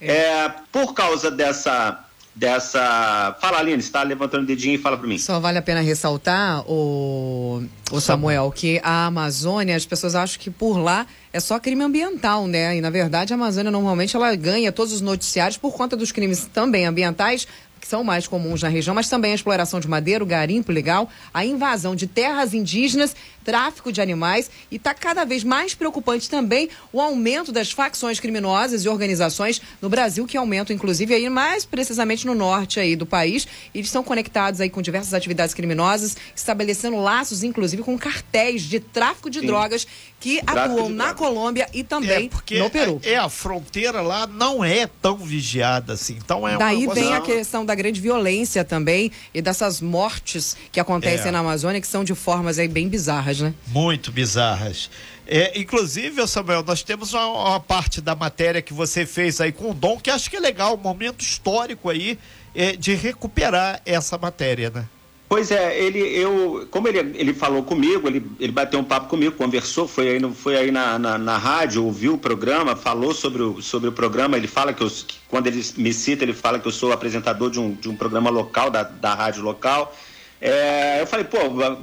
É, 0.00 0.50
por 0.70 0.94
causa 0.94 1.30
dessa 1.30 2.04
dessa. 2.34 3.36
Fala, 3.40 3.58
Aline, 3.58 3.80
você 3.80 3.88
está 3.88 4.02
levantando 4.02 4.42
o 4.42 4.46
dedinho 4.46 4.74
e 4.74 4.78
fala 4.78 4.96
para 4.96 5.06
mim. 5.06 5.18
Só 5.18 5.38
vale 5.38 5.58
a 5.58 5.62
pena 5.62 5.80
ressaltar, 5.80 6.64
o, 6.68 7.62
o 7.92 8.00
Samuel, 8.00 8.50
que 8.50 8.80
a 8.82 9.06
Amazônia, 9.06 9.76
as 9.76 9.86
pessoas 9.86 10.14
acham 10.14 10.40
que 10.40 10.50
por 10.50 10.76
lá 10.76 11.06
é 11.32 11.38
só 11.38 11.58
crime 11.60 11.84
ambiental, 11.84 12.46
né? 12.46 12.76
E 12.76 12.80
na 12.80 12.90
verdade 12.90 13.32
a 13.32 13.36
Amazônia 13.36 13.70
normalmente 13.70 14.16
ela 14.16 14.34
ganha 14.34 14.72
todos 14.72 14.92
os 14.92 15.00
noticiários 15.00 15.56
por 15.56 15.72
conta 15.72 15.96
dos 15.96 16.10
crimes 16.10 16.48
também 16.52 16.86
ambientais, 16.86 17.46
que 17.84 17.88
são 17.90 18.02
mais 18.02 18.26
comuns 18.26 18.62
na 18.62 18.68
região, 18.70 18.94
mas 18.94 19.10
também 19.10 19.32
a 19.32 19.34
exploração 19.34 19.78
de 19.78 19.86
madeira, 19.86 20.24
o 20.24 20.26
garimpo 20.26 20.72
legal, 20.72 21.06
a 21.34 21.44
invasão 21.44 21.94
de 21.94 22.06
terras 22.06 22.54
indígenas, 22.54 23.14
tráfico 23.44 23.92
de 23.92 24.00
animais 24.00 24.50
e 24.70 24.76
está 24.76 24.94
cada 24.94 25.22
vez 25.26 25.44
mais 25.44 25.74
preocupante 25.74 26.30
também 26.30 26.70
o 26.90 26.98
aumento 26.98 27.52
das 27.52 27.70
facções 27.70 28.18
criminosas 28.18 28.86
e 28.86 28.88
organizações 28.88 29.60
no 29.82 29.90
Brasil, 29.90 30.26
que 30.26 30.34
aumentam 30.34 30.74
inclusive 30.74 31.12
aí 31.12 31.28
mais 31.28 31.66
precisamente 31.66 32.26
no 32.26 32.34
norte 32.34 32.80
aí 32.80 32.96
do 32.96 33.04
país. 33.04 33.46
Eles 33.74 33.88
estão 33.88 34.02
conectados 34.02 34.62
aí 34.62 34.70
com 34.70 34.80
diversas 34.80 35.12
atividades 35.12 35.54
criminosas, 35.54 36.16
estabelecendo 36.34 36.96
laços 36.96 37.42
inclusive 37.42 37.82
com 37.82 37.98
cartéis 37.98 38.62
de 38.62 38.80
tráfico 38.80 39.28
de 39.28 39.40
Sim. 39.40 39.46
drogas 39.46 39.86
que 40.24 40.40
atuam 40.46 40.88
na 40.88 41.12
Colômbia 41.12 41.68
e 41.74 41.84
também 41.84 42.30
é 42.50 42.58
no 42.58 42.70
Peru. 42.70 42.98
É, 43.04 43.10
é, 43.10 43.16
a 43.18 43.28
fronteira 43.28 44.00
lá 44.00 44.26
não 44.26 44.64
é 44.64 44.86
tão 44.86 45.18
vigiada 45.18 45.92
assim. 45.92 46.14
Então 46.14 46.48
é 46.48 46.56
Daí 46.56 46.86
vem 46.86 47.12
a 47.12 47.20
questão 47.20 47.62
da 47.62 47.74
grande 47.74 48.00
violência 48.00 48.64
também 48.64 49.12
e 49.34 49.42
dessas 49.42 49.82
mortes 49.82 50.56
que 50.72 50.80
acontecem 50.80 51.28
é. 51.28 51.30
na 51.30 51.40
Amazônia 51.40 51.78
que 51.78 51.86
são 51.86 52.02
de 52.02 52.14
formas 52.14 52.58
aí 52.58 52.66
bem 52.66 52.88
bizarras, 52.88 53.38
né? 53.40 53.52
Muito 53.66 54.10
bizarras. 54.10 54.88
É, 55.26 55.60
inclusive, 55.60 56.26
Samuel, 56.26 56.62
nós 56.62 56.82
temos 56.82 57.12
uma, 57.12 57.26
uma, 57.26 57.60
parte 57.60 58.00
da 58.00 58.14
matéria 58.14 58.62
que 58.62 58.72
você 58.72 59.04
fez 59.04 59.42
aí 59.42 59.52
com 59.52 59.72
o 59.72 59.74
Dom, 59.74 60.00
que 60.00 60.08
acho 60.08 60.30
que 60.30 60.36
é 60.36 60.40
legal, 60.40 60.74
um 60.74 60.78
momento 60.78 61.20
histórico 61.20 61.90
aí 61.90 62.18
é, 62.54 62.74
de 62.74 62.94
recuperar 62.94 63.82
essa 63.84 64.16
matéria, 64.16 64.70
né? 64.70 64.86
Pois 65.34 65.50
é, 65.50 65.76
ele, 65.82 65.98
eu, 65.98 66.64
como 66.70 66.86
ele, 66.86 67.00
ele 67.18 67.34
falou 67.34 67.64
comigo, 67.64 68.06
ele, 68.06 68.24
ele 68.38 68.52
bateu 68.52 68.78
um 68.78 68.84
papo 68.84 69.08
comigo, 69.08 69.34
conversou, 69.34 69.88
foi 69.88 70.10
aí, 70.10 70.32
foi 70.32 70.56
aí 70.56 70.70
na, 70.70 70.96
na, 70.96 71.18
na 71.18 71.36
rádio, 71.36 71.84
ouviu 71.84 72.14
o 72.14 72.18
programa, 72.18 72.76
falou 72.76 73.12
sobre 73.12 73.42
o, 73.42 73.60
sobre 73.60 73.88
o 73.88 73.92
programa, 73.92 74.36
ele 74.36 74.46
fala 74.46 74.72
que, 74.72 74.80
eu, 74.80 74.88
que 74.88 75.16
quando 75.26 75.48
ele 75.48 75.60
me 75.76 75.92
cita, 75.92 76.22
ele 76.22 76.32
fala 76.32 76.60
que 76.60 76.68
eu 76.68 76.70
sou 76.70 76.92
apresentador 76.92 77.50
de 77.50 77.58
um, 77.58 77.74
de 77.74 77.88
um 77.88 77.96
programa 77.96 78.30
local, 78.30 78.70
da, 78.70 78.84
da 78.84 79.12
rádio 79.12 79.42
local. 79.42 79.92
É, 80.40 81.00
eu 81.00 81.06
falei, 81.08 81.24
pô, 81.24 81.38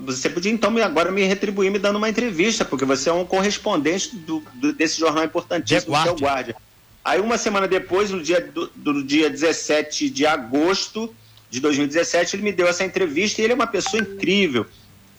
você 0.06 0.30
podia 0.30 0.50
então 0.50 0.74
agora 0.78 1.12
me 1.12 1.26
retribuir 1.26 1.70
me 1.70 1.78
dando 1.78 1.98
uma 1.98 2.08
entrevista, 2.08 2.64
porque 2.64 2.86
você 2.86 3.10
é 3.10 3.14
um 3.14 3.26
correspondente 3.26 4.16
do, 4.16 4.42
do 4.54 4.72
desse 4.72 4.98
jornal 4.98 5.26
importantíssimo, 5.26 6.02
que 6.02 6.08
é 6.08 6.12
o 6.12 6.16
Guardia. 6.16 6.56
Aí 7.04 7.20
uma 7.20 7.38
semana 7.38 7.68
depois, 7.68 8.12
no 8.12 8.24
dia, 8.24 8.40
do, 8.40 8.72
do 8.74 9.04
dia 9.04 9.30
17 9.30 10.10
de 10.10 10.26
agosto, 10.26 11.14
de 11.52 11.60
2017, 11.60 12.38
ele 12.38 12.44
me 12.44 12.54
deu 12.54 12.66
essa 12.66 12.84
entrevista 12.86 13.42
e 13.42 13.44
ele 13.44 13.52
é 13.52 13.56
uma 13.56 13.68
pessoa 13.68 14.02
incrível. 14.02 14.66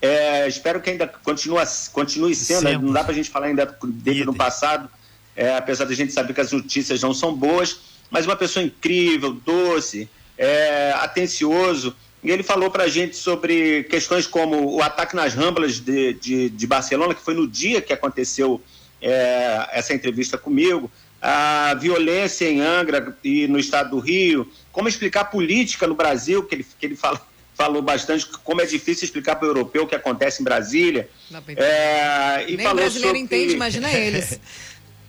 É, 0.01 0.49
espero 0.49 0.81
que 0.81 0.89
ainda 0.89 1.07
continue, 1.07 1.63
continue 1.93 2.35
sendo, 2.35 2.63
Sempre. 2.63 2.87
não 2.87 2.93
dá 2.93 3.05
para 3.05 3.13
a 3.13 3.15
gente 3.15 3.29
falar 3.29 3.47
ainda 3.47 3.79
dele 3.85 4.25
no 4.25 4.35
passado, 4.35 4.89
é, 5.37 5.55
apesar 5.55 5.85
da 5.85 5.95
gente 5.95 6.11
saber 6.11 6.33
que 6.33 6.41
as 6.41 6.51
notícias 6.51 7.03
não 7.03 7.13
são 7.13 7.35
boas, 7.35 7.79
mas 8.11 8.25
uma 8.25 8.35
pessoa 8.35 8.65
incrível, 8.65 9.35
doce, 9.35 10.09
é, 10.39 10.93
atencioso. 10.97 11.95
E 12.25 12.31
ele 12.31 12.43
falou 12.43 12.71
para 12.71 12.85
a 12.85 12.89
gente 12.89 13.15
sobre 13.15 13.85
questões 13.85 14.27
como 14.27 14.75
o 14.75 14.83
ataque 14.83 15.15
nas 15.15 15.35
Ramblas 15.35 15.79
de, 15.79 16.15
de, 16.15 16.49
de 16.49 16.67
Barcelona, 16.67 17.15
que 17.15 17.23
foi 17.23 17.35
no 17.35 17.47
dia 17.47 17.83
que 17.83 17.93
aconteceu 17.93 18.61
é, 19.03 19.69
essa 19.73 19.93
entrevista 19.93 20.39
comigo, 20.39 20.91
a 21.23 21.75
violência 21.75 22.51
em 22.51 22.61
Angra 22.61 23.17
e 23.23 23.47
no 23.47 23.59
estado 23.59 23.91
do 23.91 24.01
Rio, 24.01 24.51
como 24.73 24.89
explicar 24.89 25.21
a 25.21 25.25
política 25.25 25.87
no 25.87 25.95
Brasil, 25.95 26.43
que 26.43 26.57
ele, 26.57 26.67
que 26.79 26.85
ele 26.85 26.97
fala, 26.97 27.25
falou 27.55 27.81
bastante, 27.81 28.27
como 28.43 28.61
é 28.61 28.67
difícil 28.67 29.05
explicar 29.05 29.37
para 29.37 29.47
o 29.47 29.51
europeu 29.51 29.85
o 29.85 29.87
que 29.87 29.95
acontece 29.95 30.43
em 30.43 30.45
Brasília. 30.45 31.09
É, 31.57 32.45
e 32.49 32.57
Nem 32.57 32.67
falou 32.67 32.83
brasileiro 32.83 33.17
sobre... 33.17 33.21
entende, 33.21 33.55
imagina 33.55 33.93
eles. 33.93 34.41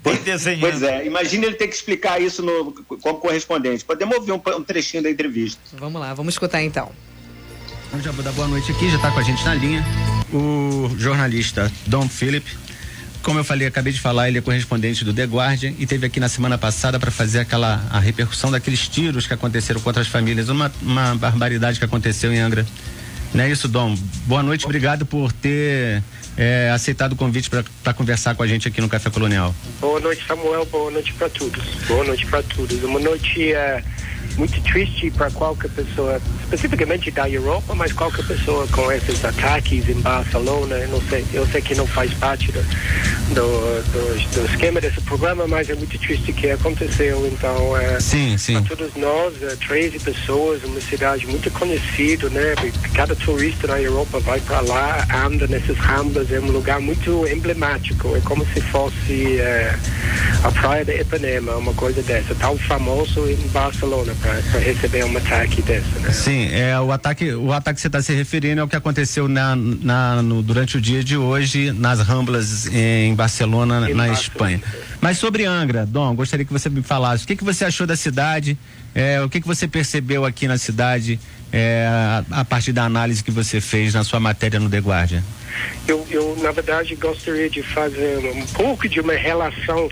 Pois 0.04 0.84
é, 0.84 1.06
imagina 1.06 1.46
ele 1.46 1.56
ter 1.56 1.66
que 1.66 1.74
explicar 1.74 2.22
isso 2.22 2.44
no, 2.44 2.74
como 2.74 3.20
correspondente. 3.20 3.86
Podemos 3.86 4.18
ouvir 4.18 4.34
um, 4.34 4.42
um 4.58 4.62
trechinho 4.62 5.02
da 5.02 5.10
entrevista. 5.10 5.62
Vamos 5.72 6.02
lá, 6.02 6.14
vamos 6.14 6.34
escutar 6.34 6.62
então. 6.62 6.92
Já 8.02 8.12
vou 8.12 8.22
dar 8.22 8.34
boa 8.34 8.50
noite 8.50 8.70
aqui, 8.70 8.90
já 8.90 8.98
está 8.98 9.10
com 9.12 9.20
a 9.20 9.24
gente 9.24 9.46
na 9.46 9.56
linha. 9.56 9.82
O 10.34 10.90
jornalista 10.98 11.72
Dom 11.88 12.10
Philip, 12.10 12.46
como 13.24 13.40
eu 13.40 13.44
falei, 13.44 13.66
acabei 13.66 13.94
de 13.94 14.00
falar, 14.00 14.28
ele 14.28 14.38
é 14.38 14.42
correspondente 14.42 15.04
do 15.06 15.14
The 15.14 15.24
Guardian 15.24 15.74
e 15.80 15.88
teve 15.88 16.06
aqui 16.06 16.20
na 16.20 16.28
semana 16.28 16.58
passada 16.58 17.00
para 17.00 17.10
fazer 17.10 17.40
aquela 17.40 17.82
a 17.90 18.00
repercussão 18.00 18.52
daqueles 18.52 18.88
tiros 18.88 19.26
que 19.26 19.34
aconteceram 19.34 19.80
contra 19.80 20.02
as 20.02 20.08
famílias, 20.08 20.50
uma, 20.50 20.72
uma 20.82 21.16
barbaridade 21.16 21.80
que 21.80 21.86
aconteceu 21.86 22.32
em 22.34 22.40
Angra. 22.40 22.66
Não 23.34 23.44
é 23.44 23.50
isso, 23.50 23.68
Dom? 23.68 23.96
Boa 24.28 24.44
noite, 24.44 24.66
obrigado 24.66 25.06
por 25.06 25.32
ter 25.32 26.04
é, 26.38 26.70
aceitado 26.72 27.14
o 27.14 27.16
convite 27.16 27.50
para 27.50 27.94
conversar 27.94 28.36
com 28.36 28.44
a 28.44 28.48
gente 28.48 28.68
aqui 28.68 28.82
no 28.82 28.90
Café 28.90 29.10
Colonial. 29.10 29.56
Boa 29.80 30.00
noite, 30.00 30.24
Samuel. 30.28 30.66
Boa 30.66 30.92
noite 30.92 31.14
para 31.14 31.30
todos. 31.30 31.64
Boa 31.88 32.04
noite 32.04 32.26
para 32.26 32.44
todos. 32.44 32.84
Uma 32.84 33.00
noite 33.00 33.54
é, 33.54 33.84
muito 34.38 34.62
triste 34.64 35.12
para 35.12 35.30
qualquer 35.32 35.70
pessoa, 35.72 36.22
especificamente 36.42 37.12
da 37.12 37.30
Europa, 37.30 37.76
mas 37.76 37.92
qualquer 37.92 38.26
pessoa 38.26 38.68
com 38.68 38.92
esses 38.92 39.24
ataques 39.24 39.88
em 39.88 40.00
Barcelona, 40.02 40.76
eu 40.76 40.90
não 40.90 41.02
sei, 41.02 41.26
eu 41.34 41.46
sei 41.48 41.62
que 41.62 41.76
não 41.76 41.86
faz 41.88 42.14
parte 42.16 42.52
do, 42.52 42.62
do, 43.34 43.84
do, 43.92 44.36
do 44.36 44.46
esquema 44.52 44.82
desse 44.82 45.02
programa, 45.02 45.48
mas 45.48 45.70
é 45.70 45.76
muito 45.76 45.98
triste 45.98 46.34
que 46.34 46.50
aconteceu. 46.50 47.28
Então, 47.28 47.78
é, 47.78 48.00
sim, 48.00 48.38
sim. 48.38 48.54
para 48.54 48.76
todos 48.76 48.96
nós, 48.96 49.42
é, 49.44 49.56
13 49.56 50.00
pessoas, 50.00 50.64
uma 50.64 50.82
cidade 50.82 51.28
muito 51.28 51.50
conhecida, 51.52 52.30
né? 52.30 52.56
Cada 52.94 53.16
turista 53.16 53.68
na 53.68 53.82
Europa 53.82 54.20
vai 54.20 54.40
para 54.40 54.62
lá, 54.62 55.08
anda 55.26 55.48
nesses 55.48 55.78
ramblas, 55.78 56.32
é 56.32 56.40
um 56.40 56.52
lugar 56.52 56.80
muito 56.80 57.28
emblemático, 57.28 58.16
é 58.16 58.22
como 58.22 58.46
se 58.54 58.62
fosse 58.62 59.38
é, 59.40 59.76
a 60.44 60.52
praia 60.52 60.86
de 60.86 61.00
Ipanema, 61.00 61.56
uma 61.56 61.74
coisa 61.74 62.02
dessa, 62.02 62.36
tão 62.36 62.58
famoso 62.58 63.28
em 63.30 63.48
Barcelona 63.50 64.14
para 64.24 64.60
receber 64.60 65.04
um 65.04 65.18
ataque 65.18 65.62
dessa, 65.62 66.00
né? 66.00 66.12
Sim, 66.12 66.50
é 66.52 66.80
o 66.80 66.92
ataque, 66.94 67.34
o 67.34 67.52
ataque 67.52 67.76
que 67.76 67.82
você 67.82 67.88
está 67.88 68.02
se 68.02 68.14
referindo 68.14 68.62
é 68.62 68.64
o 68.64 68.68
que 68.68 68.76
aconteceu 68.76 69.28
na, 69.28 69.54
na 69.56 70.22
no, 70.22 70.42
durante 70.42 70.78
o 70.78 70.82
dia 70.82 71.04
de 71.04 71.18
hoje 71.18 71.74
nas 71.74 72.00
ramblas 72.00 72.68
em 72.68 73.14
Barcelona, 73.14 73.90
em 73.90 73.94
na 73.94 74.08
Barcelona. 74.08 74.14
Espanha. 74.14 74.62
Mas 75.02 75.18
sobre 75.18 75.46
Angra, 75.46 75.86
Dom, 75.86 76.16
gostaria 76.16 76.46
que 76.46 76.54
você 76.54 76.70
me 76.70 76.82
falasse 76.82 77.26
o 77.26 77.28
que, 77.28 77.36
que 77.36 77.44
você 77.44 77.66
achou 77.66 77.86
da 77.86 77.98
cidade, 77.98 78.58
é, 78.96 79.22
o 79.22 79.30
que, 79.30 79.42
que 79.42 79.48
você 79.48 79.68
percebeu 79.68 80.24
aqui 80.24 80.48
na 80.48 80.58
cidade 80.58 81.20
é, 81.52 81.86
a, 81.90 82.40
a, 82.40 82.46
partir 82.46 82.72
da 82.72 82.86
análise 82.86 83.24
que 83.24 83.32
você 83.32 83.60
fez 83.60 83.94
na 83.94 84.06
sua 84.06 84.22
matéria 84.22 84.60
no 84.60 84.70
The 84.70 84.80
Guardian? 84.80 85.24
Eu, 85.86 86.08
eu 86.10 86.38
na 86.42 86.52
verdade, 86.52 86.96
gostaria 86.96 87.50
de 87.50 87.62
fazer 87.62 88.20
um 88.34 88.46
pouco 88.48 88.88
de 88.88 89.02
uma 89.02 89.14
relação 89.14 89.90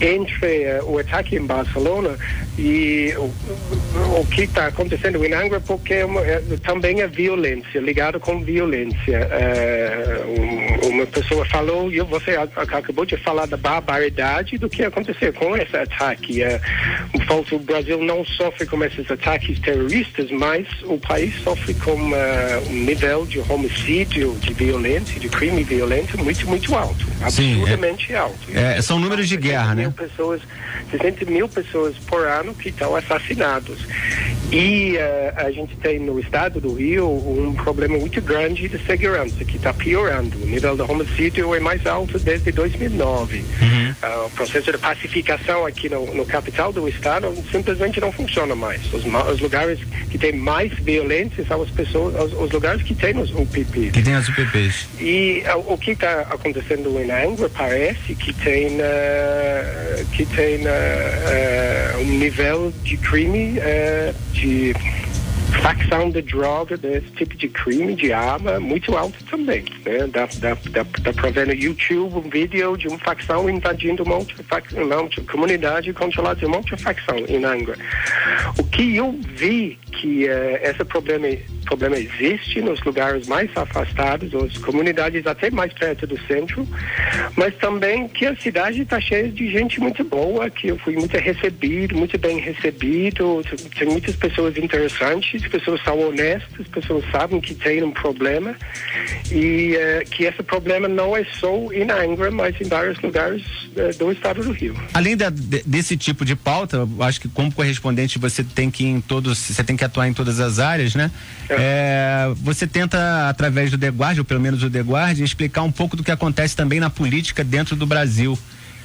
entre 0.00 0.80
uh, 0.80 0.90
o 0.90 0.98
ataque 0.98 1.36
em 1.36 1.46
Barcelona 1.46 2.16
e 2.58 3.12
o, 3.16 3.32
o 4.20 4.26
que 4.26 4.42
está 4.42 4.66
acontecendo 4.66 5.24
em 5.24 5.32
Angra 5.32 5.60
porque 5.60 5.94
é 5.94 6.06
é, 6.24 6.42
também 6.62 7.00
é 7.00 7.06
violência, 7.06 7.78
ligado 7.80 8.20
com 8.20 8.40
violência. 8.40 9.28
Uh, 9.28 10.65
uma 10.88 11.06
pessoa 11.06 11.44
falou, 11.46 11.92
e 11.92 12.00
você 12.00 12.36
acabou 12.36 13.04
de 13.04 13.16
falar 13.16 13.46
da 13.46 13.56
barbaridade 13.56 14.58
do 14.58 14.68
que 14.68 14.84
aconteceu 14.84 15.32
com 15.32 15.56
esse 15.56 15.76
ataque. 15.76 16.42
Uh, 16.42 17.54
o 17.54 17.58
Brasil 17.58 18.02
não 18.02 18.24
sofre 18.24 18.66
com 18.66 18.82
esses 18.84 19.10
ataques 19.10 19.58
terroristas, 19.58 20.30
mas 20.30 20.66
o 20.84 20.98
país 20.98 21.34
sofre 21.42 21.74
com 21.74 21.92
uh, 21.92 22.70
um 22.70 22.84
nível 22.84 23.26
de 23.26 23.40
homicídio, 23.40 24.34
de 24.40 24.52
violência, 24.52 25.18
de 25.20 25.28
crime 25.28 25.62
violento 25.62 26.18
muito, 26.22 26.46
muito 26.46 26.74
alto. 26.74 27.06
Absurdamente 27.22 28.06
Sim, 28.08 28.12
é, 28.12 28.16
alto. 28.16 28.38
É, 28.54 28.82
são 28.82 28.98
números 28.98 29.28
de 29.28 29.36
guerra, 29.36 29.74
né? 29.74 29.92
pessoas, 29.96 30.40
60 30.90 31.24
mil 31.26 31.48
pessoas 31.48 31.96
por 32.06 32.26
ano 32.26 32.54
que 32.54 32.68
estão 32.68 32.94
assassinados. 32.94 33.78
E 34.52 34.96
uh, 34.96 35.46
a 35.46 35.50
gente 35.50 35.76
tem 35.76 35.98
no 35.98 36.20
estado 36.20 36.60
do 36.60 36.72
Rio 36.74 37.08
um 37.08 37.52
problema 37.54 37.98
muito 37.98 38.20
grande 38.20 38.68
de 38.68 38.78
segurança, 38.86 39.44
que 39.44 39.56
está 39.56 39.72
piorando. 39.72 40.36
O 40.42 40.46
nível 40.46 40.75
do 40.76 40.90
homicídio 40.90 41.54
é 41.54 41.60
mais 41.60 41.86
alto 41.86 42.18
desde 42.18 42.52
2009. 42.52 43.38
Uhum. 43.38 43.90
Uh, 43.90 44.26
o 44.26 44.30
processo 44.30 44.72
de 44.72 44.78
pacificação 44.78 45.66
aqui 45.66 45.88
no, 45.88 46.14
no, 46.14 46.24
capital 46.26 46.72
do 46.72 46.88
estado 46.88 47.32
simplesmente 47.50 48.00
não 48.00 48.12
funciona 48.12 48.54
mais. 48.54 48.82
Os, 48.92 49.04
os 49.04 49.40
lugares 49.40 49.78
que 50.10 50.18
têm 50.18 50.32
mais 50.32 50.72
violência 50.74 51.44
são 51.46 51.62
as 51.62 51.70
pessoas, 51.70 52.14
os, 52.32 52.40
os, 52.40 52.50
lugares 52.50 52.82
que 52.82 52.94
têm 52.94 53.18
os 53.18 53.30
UPPs. 53.30 53.92
Que 53.92 54.02
têm 54.02 54.14
as 54.14 54.28
UPPs. 54.28 54.86
E 55.00 55.42
uh, 55.46 55.72
o 55.72 55.78
que 55.78 55.92
está 55.92 56.20
acontecendo 56.30 56.98
em 57.00 57.10
Angra 57.10 57.48
parece 57.48 58.14
que 58.14 58.32
tem 58.32 58.76
que 60.12 60.26
tem 60.26 60.60
um 62.00 62.18
nível 62.18 62.72
de 62.82 62.96
crime 62.96 63.58
de 64.32 64.74
facção 65.66 66.10
de 66.10 66.22
droga, 66.22 66.76
desse 66.76 67.10
tipo 67.16 67.36
de 67.36 67.48
crime, 67.48 67.96
de 67.96 68.12
arma, 68.12 68.60
muito 68.60 68.96
alto 68.96 69.18
também. 69.24 69.64
Né? 69.84 70.06
Dá, 70.12 70.28
dá, 70.36 70.56
dá, 70.70 70.86
dá 71.00 71.30
ver 71.30 71.48
no 71.48 71.54
YouTube 71.54 72.18
um 72.18 72.30
vídeo 72.30 72.76
de 72.76 72.86
uma 72.86 72.98
facção 73.00 73.50
invadindo 73.50 74.04
uma 74.04 74.16
uma 74.16 74.96
outra 75.02 75.22
comunidade 75.24 75.92
controlada 75.92 76.38
de 76.38 76.46
uma 76.46 76.58
outra 76.58 76.76
facção 76.76 77.18
em 77.28 77.44
Angra. 77.44 77.76
O 78.56 78.62
que 78.62 78.94
eu 78.94 79.18
vi 79.34 79.76
que 79.90 80.26
uh, 80.26 80.58
esse 80.62 80.84
problema 80.84 81.26
problema 81.66 81.98
existe 81.98 82.62
nos 82.62 82.80
lugares 82.82 83.26
mais 83.26 83.50
afastados, 83.56 84.32
as 84.34 84.56
comunidades 84.58 85.26
até 85.26 85.50
mais 85.50 85.72
perto 85.72 86.06
do 86.06 86.18
centro, 86.26 86.66
mas 87.36 87.54
também 87.56 88.08
que 88.08 88.24
a 88.24 88.36
cidade 88.36 88.82
está 88.82 89.00
cheia 89.00 89.28
de 89.28 89.50
gente 89.50 89.80
muito 89.80 90.02
boa, 90.04 90.48
que 90.48 90.68
eu 90.68 90.78
fui 90.78 90.94
muito 90.94 91.16
recebido, 91.16 91.96
muito 91.96 92.16
bem 92.18 92.38
recebido, 92.38 93.42
tem 93.76 93.88
muitas 93.88 94.16
pessoas 94.16 94.56
interessantes, 94.56 95.42
pessoas 95.58 95.82
são 95.82 95.98
honestas, 95.98 96.68
pessoas 96.68 97.04
sabem 97.10 97.40
que 97.40 97.54
tem 97.54 97.82
um 97.82 97.90
problema 97.90 98.54
e 99.30 99.74
uh, 99.74 100.10
que 100.10 100.24
esse 100.24 100.42
problema 100.42 100.86
não 100.86 101.16
é 101.16 101.24
só 101.40 101.48
em 101.72 101.90
Angra, 101.90 102.30
mas 102.30 102.60
em 102.60 102.68
vários 102.68 103.00
lugares 103.00 103.42
uh, 103.42 103.96
do 103.98 104.12
estado 104.12 104.42
do 104.42 104.52
Rio. 104.52 104.76
Além 104.92 105.16
da, 105.16 105.30
desse 105.30 105.96
tipo 105.96 106.24
de 106.24 106.36
pauta, 106.36 106.86
acho 107.00 107.20
que 107.20 107.28
como 107.28 107.50
correspondente 107.52 108.18
você 108.18 108.44
tem 108.44 108.70
que 108.70 108.84
ir 108.84 108.88
em 108.88 109.00
todos, 109.00 109.38
você 109.38 109.64
tem 109.64 109.76
que 109.76 109.84
atuar 109.84 110.08
em 110.08 110.12
todas 110.12 110.40
as 110.40 110.58
áreas, 110.58 110.94
né? 110.94 111.10
É. 111.48 111.56
É, 111.58 112.34
você 112.36 112.66
tenta, 112.66 113.28
através 113.28 113.70
do 113.70 113.78
The 113.78 113.88
Guardian, 113.88 114.20
ou 114.20 114.24
pelo 114.24 114.40
menos 114.40 114.62
o 114.62 114.70
The 114.70 114.80
Guardian, 114.80 115.24
explicar 115.24 115.62
um 115.62 115.72
pouco 115.72 115.96
do 115.96 116.04
que 116.04 116.10
acontece 116.10 116.54
também 116.54 116.80
na 116.80 116.90
política 116.90 117.42
dentro 117.42 117.74
do 117.74 117.86
Brasil. 117.86 118.38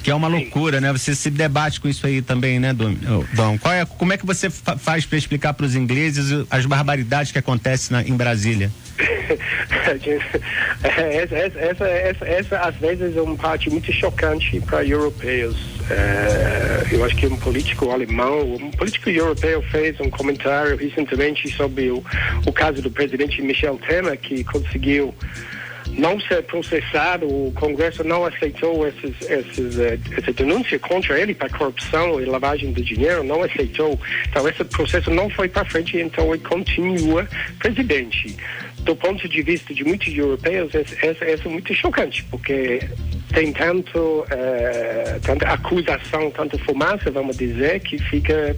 Que 0.03 0.11
é 0.11 0.15
uma 0.15 0.27
Sim. 0.27 0.35
loucura, 0.35 0.81
né? 0.81 0.91
Você 0.91 1.13
se 1.15 1.29
debate 1.29 1.79
com 1.79 1.87
isso 1.87 2.05
aí 2.07 2.21
também, 2.21 2.59
né, 2.59 2.73
Dom? 2.73 2.93
Dom? 3.33 3.57
Qual 3.57 3.73
é, 3.73 3.85
como 3.85 4.13
é 4.13 4.17
que 4.17 4.25
você 4.25 4.49
fa 4.49 4.77
faz 4.77 5.05
para 5.05 5.17
explicar 5.17 5.53
para 5.53 5.65
os 5.65 5.75
ingleses 5.75 6.45
as 6.49 6.65
barbaridades 6.65 7.31
que 7.31 7.37
acontecem 7.37 7.95
na, 7.95 8.03
em 8.03 8.15
Brasília? 8.15 8.71
essa, 10.83 11.35
essa, 11.59 11.85
essa, 11.87 12.25
essa, 12.25 12.59
às 12.59 12.75
vezes 12.75 13.15
é 13.15 13.21
uma 13.21 13.35
parte 13.35 13.69
muito 13.69 13.91
chocante 13.91 14.59
para 14.61 14.85
europeus. 14.85 15.55
É, 15.89 16.87
eu 16.91 17.03
acho 17.03 17.15
que 17.15 17.27
um 17.27 17.37
político 17.37 17.89
alemão, 17.91 18.55
um 18.55 18.71
político 18.71 19.09
europeu 19.09 19.61
fez 19.63 19.99
um 19.99 20.09
comentário 20.09 20.77
recentemente 20.77 21.51
sobre 21.51 21.89
o, 21.89 22.03
o 22.45 22.51
caso 22.51 22.81
do 22.81 22.91
presidente 22.91 23.41
Michel 23.41 23.77
Temer, 23.77 24.17
que 24.17 24.43
conseguiu 24.43 25.13
não 25.97 26.19
ser 26.21 26.43
processado, 26.43 27.25
o 27.25 27.51
Congresso 27.54 28.04
não 28.04 28.25
aceitou 28.25 28.88
esses, 28.88 29.15
esses, 29.30 29.75
uh, 29.77 29.99
essa 30.17 30.34
denúncia 30.34 30.80
contra 30.80 31.19
ele 31.19 31.34
para 31.34 31.49
corrupção 31.49 32.21
e 32.21 32.25
lavagem 32.25 32.71
de 32.71 32.82
dinheiro, 32.82 33.23
não 33.23 33.43
aceitou. 33.43 33.99
Então, 34.30 34.47
esse 34.47 34.63
processo 34.63 35.10
não 35.12 35.30
foi 35.30 35.49
para 35.49 35.65
frente, 35.65 35.97
então 35.97 36.34
ele 36.34 36.43
continua 36.43 37.27
presidente. 37.60 38.36
Do 38.80 38.95
ponto 38.95 39.30
de 39.30 39.41
vista 39.43 39.73
de 39.73 39.84
muitos 39.84 40.15
europeus, 40.17 40.73
essa 40.73 41.25
é 41.25 41.49
muito 41.49 41.73
chocante, 41.73 42.23
porque 42.32 42.80
tem 43.34 43.54
tanto, 43.54 43.99
uh, 43.99 45.19
tanta 45.21 45.47
acusação, 45.47 46.32
tanta 46.32 46.58
fumaça, 46.60 47.12
vamos 47.12 47.38
dizer, 47.38 47.80
que 47.82 47.97
fica 47.99 48.56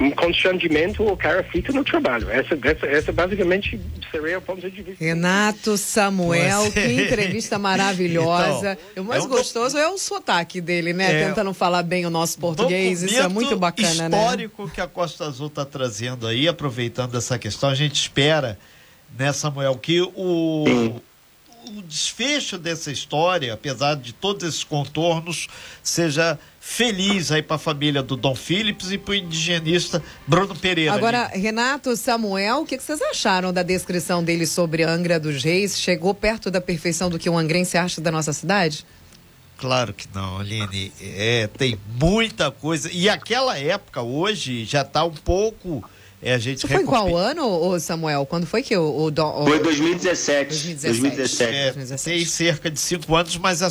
um 0.00 0.10
constrangimento 0.12 1.06
o 1.06 1.16
cara 1.16 1.44
fica 1.44 1.72
no 1.72 1.84
trabalho. 1.84 2.30
Essa, 2.30 2.58
essa, 2.62 2.86
essa 2.86 3.12
basicamente 3.12 3.78
seria 4.10 4.38
o 4.38 4.42
ponto 4.42 4.62
de 4.62 4.82
vista. 4.82 5.04
Renato 5.04 5.76
Samuel, 5.76 6.64
Você... 6.64 6.70
que 6.70 7.02
entrevista 7.02 7.58
maravilhosa. 7.58 8.78
Então, 8.92 9.04
o 9.04 9.06
mais 9.06 9.22
é 9.22 9.26
um 9.26 9.28
gostoso 9.28 9.74
do... 9.74 9.80
é 9.80 9.88
o 9.88 9.98
sotaque 9.98 10.60
dele, 10.60 10.94
né? 10.94 11.22
É... 11.22 11.28
Tentando 11.28 11.52
falar 11.52 11.82
bem 11.82 12.06
o 12.06 12.10
nosso 12.10 12.38
português. 12.38 13.02
Isso 13.02 13.20
é 13.20 13.28
muito 13.28 13.56
bacana, 13.56 14.08
né? 14.08 14.16
histórico 14.16 14.70
que 14.70 14.80
a 14.80 14.86
Costa 14.86 15.26
Azul 15.26 15.48
está 15.48 15.66
trazendo 15.66 16.26
aí, 16.26 16.48
aproveitando 16.48 17.16
essa 17.16 17.38
questão, 17.38 17.68
a 17.68 17.74
gente 17.74 17.94
espera, 17.94 18.58
né, 19.18 19.32
Samuel, 19.32 19.76
que 19.76 20.00
o 20.00 21.00
o 21.76 21.82
desfecho 21.82 22.58
dessa 22.58 22.90
história, 22.90 23.52
apesar 23.52 23.94
de 23.94 24.12
todos 24.12 24.48
esses 24.48 24.64
contornos, 24.64 25.46
seja 25.82 26.38
feliz 26.60 27.32
aí 27.32 27.42
para 27.42 27.56
a 27.56 27.58
família 27.58 28.02
do 28.02 28.14
Dom 28.14 28.34
Phillips 28.34 28.92
e 28.92 28.98
para 28.98 29.12
o 29.12 29.14
indigenista 29.14 30.02
Bruno 30.26 30.54
Pereira. 30.54 30.92
Agora, 30.92 31.30
ali. 31.32 31.40
Renato 31.40 31.96
Samuel, 31.96 32.60
o 32.60 32.66
que, 32.66 32.76
que, 32.76 32.82
vocês 32.82 33.00
acharam 33.00 33.50
da 33.50 33.62
descrição 33.62 34.22
dele 34.22 34.46
sobre 34.46 34.82
Angra 34.82 35.18
dos 35.18 35.42
Reis? 35.42 35.80
Chegou 35.80 36.14
perto 36.14 36.50
da 36.50 36.60
perfeição 36.60 37.08
do 37.08 37.18
que 37.18 37.30
um 37.30 37.38
angrense 37.38 37.78
acha 37.78 38.00
da 38.02 38.12
nossa 38.12 38.34
cidade? 38.34 38.84
Claro 39.56 39.94
que 39.94 40.06
não, 40.14 40.38
Aline. 40.38 40.92
É, 41.00 41.48
tem 41.56 41.78
muita 41.98 42.50
coisa. 42.50 42.90
E 42.92 43.08
aquela 43.08 43.58
época, 43.58 44.02
hoje, 44.02 44.64
já 44.64 44.82
está 44.82 45.04
um 45.04 45.12
pouco. 45.12 45.82
É, 46.22 46.34
a 46.34 46.38
gente 46.38 46.58
Isso 46.58 46.68
foi 46.68 46.82
em 46.82 46.86
qual 46.86 47.16
ano, 47.16 47.78
Samuel? 47.80 48.26
Quando 48.26 48.46
foi 48.46 48.62
que 48.62 48.76
o, 48.76 49.04
o, 49.04 49.10
Dom, 49.10 49.42
o... 49.42 49.46
Foi 49.46 49.58
2017. 49.58 50.48
2017. 50.48 51.00
2017. 51.00 51.54
É, 51.54 51.64
2017. 51.72 52.04
Tem 52.04 52.26
cerca 52.26 52.70
de 52.70 52.78
cinco 52.78 53.14
anos, 53.14 53.36
mas 53.36 53.62
a, 53.62 53.68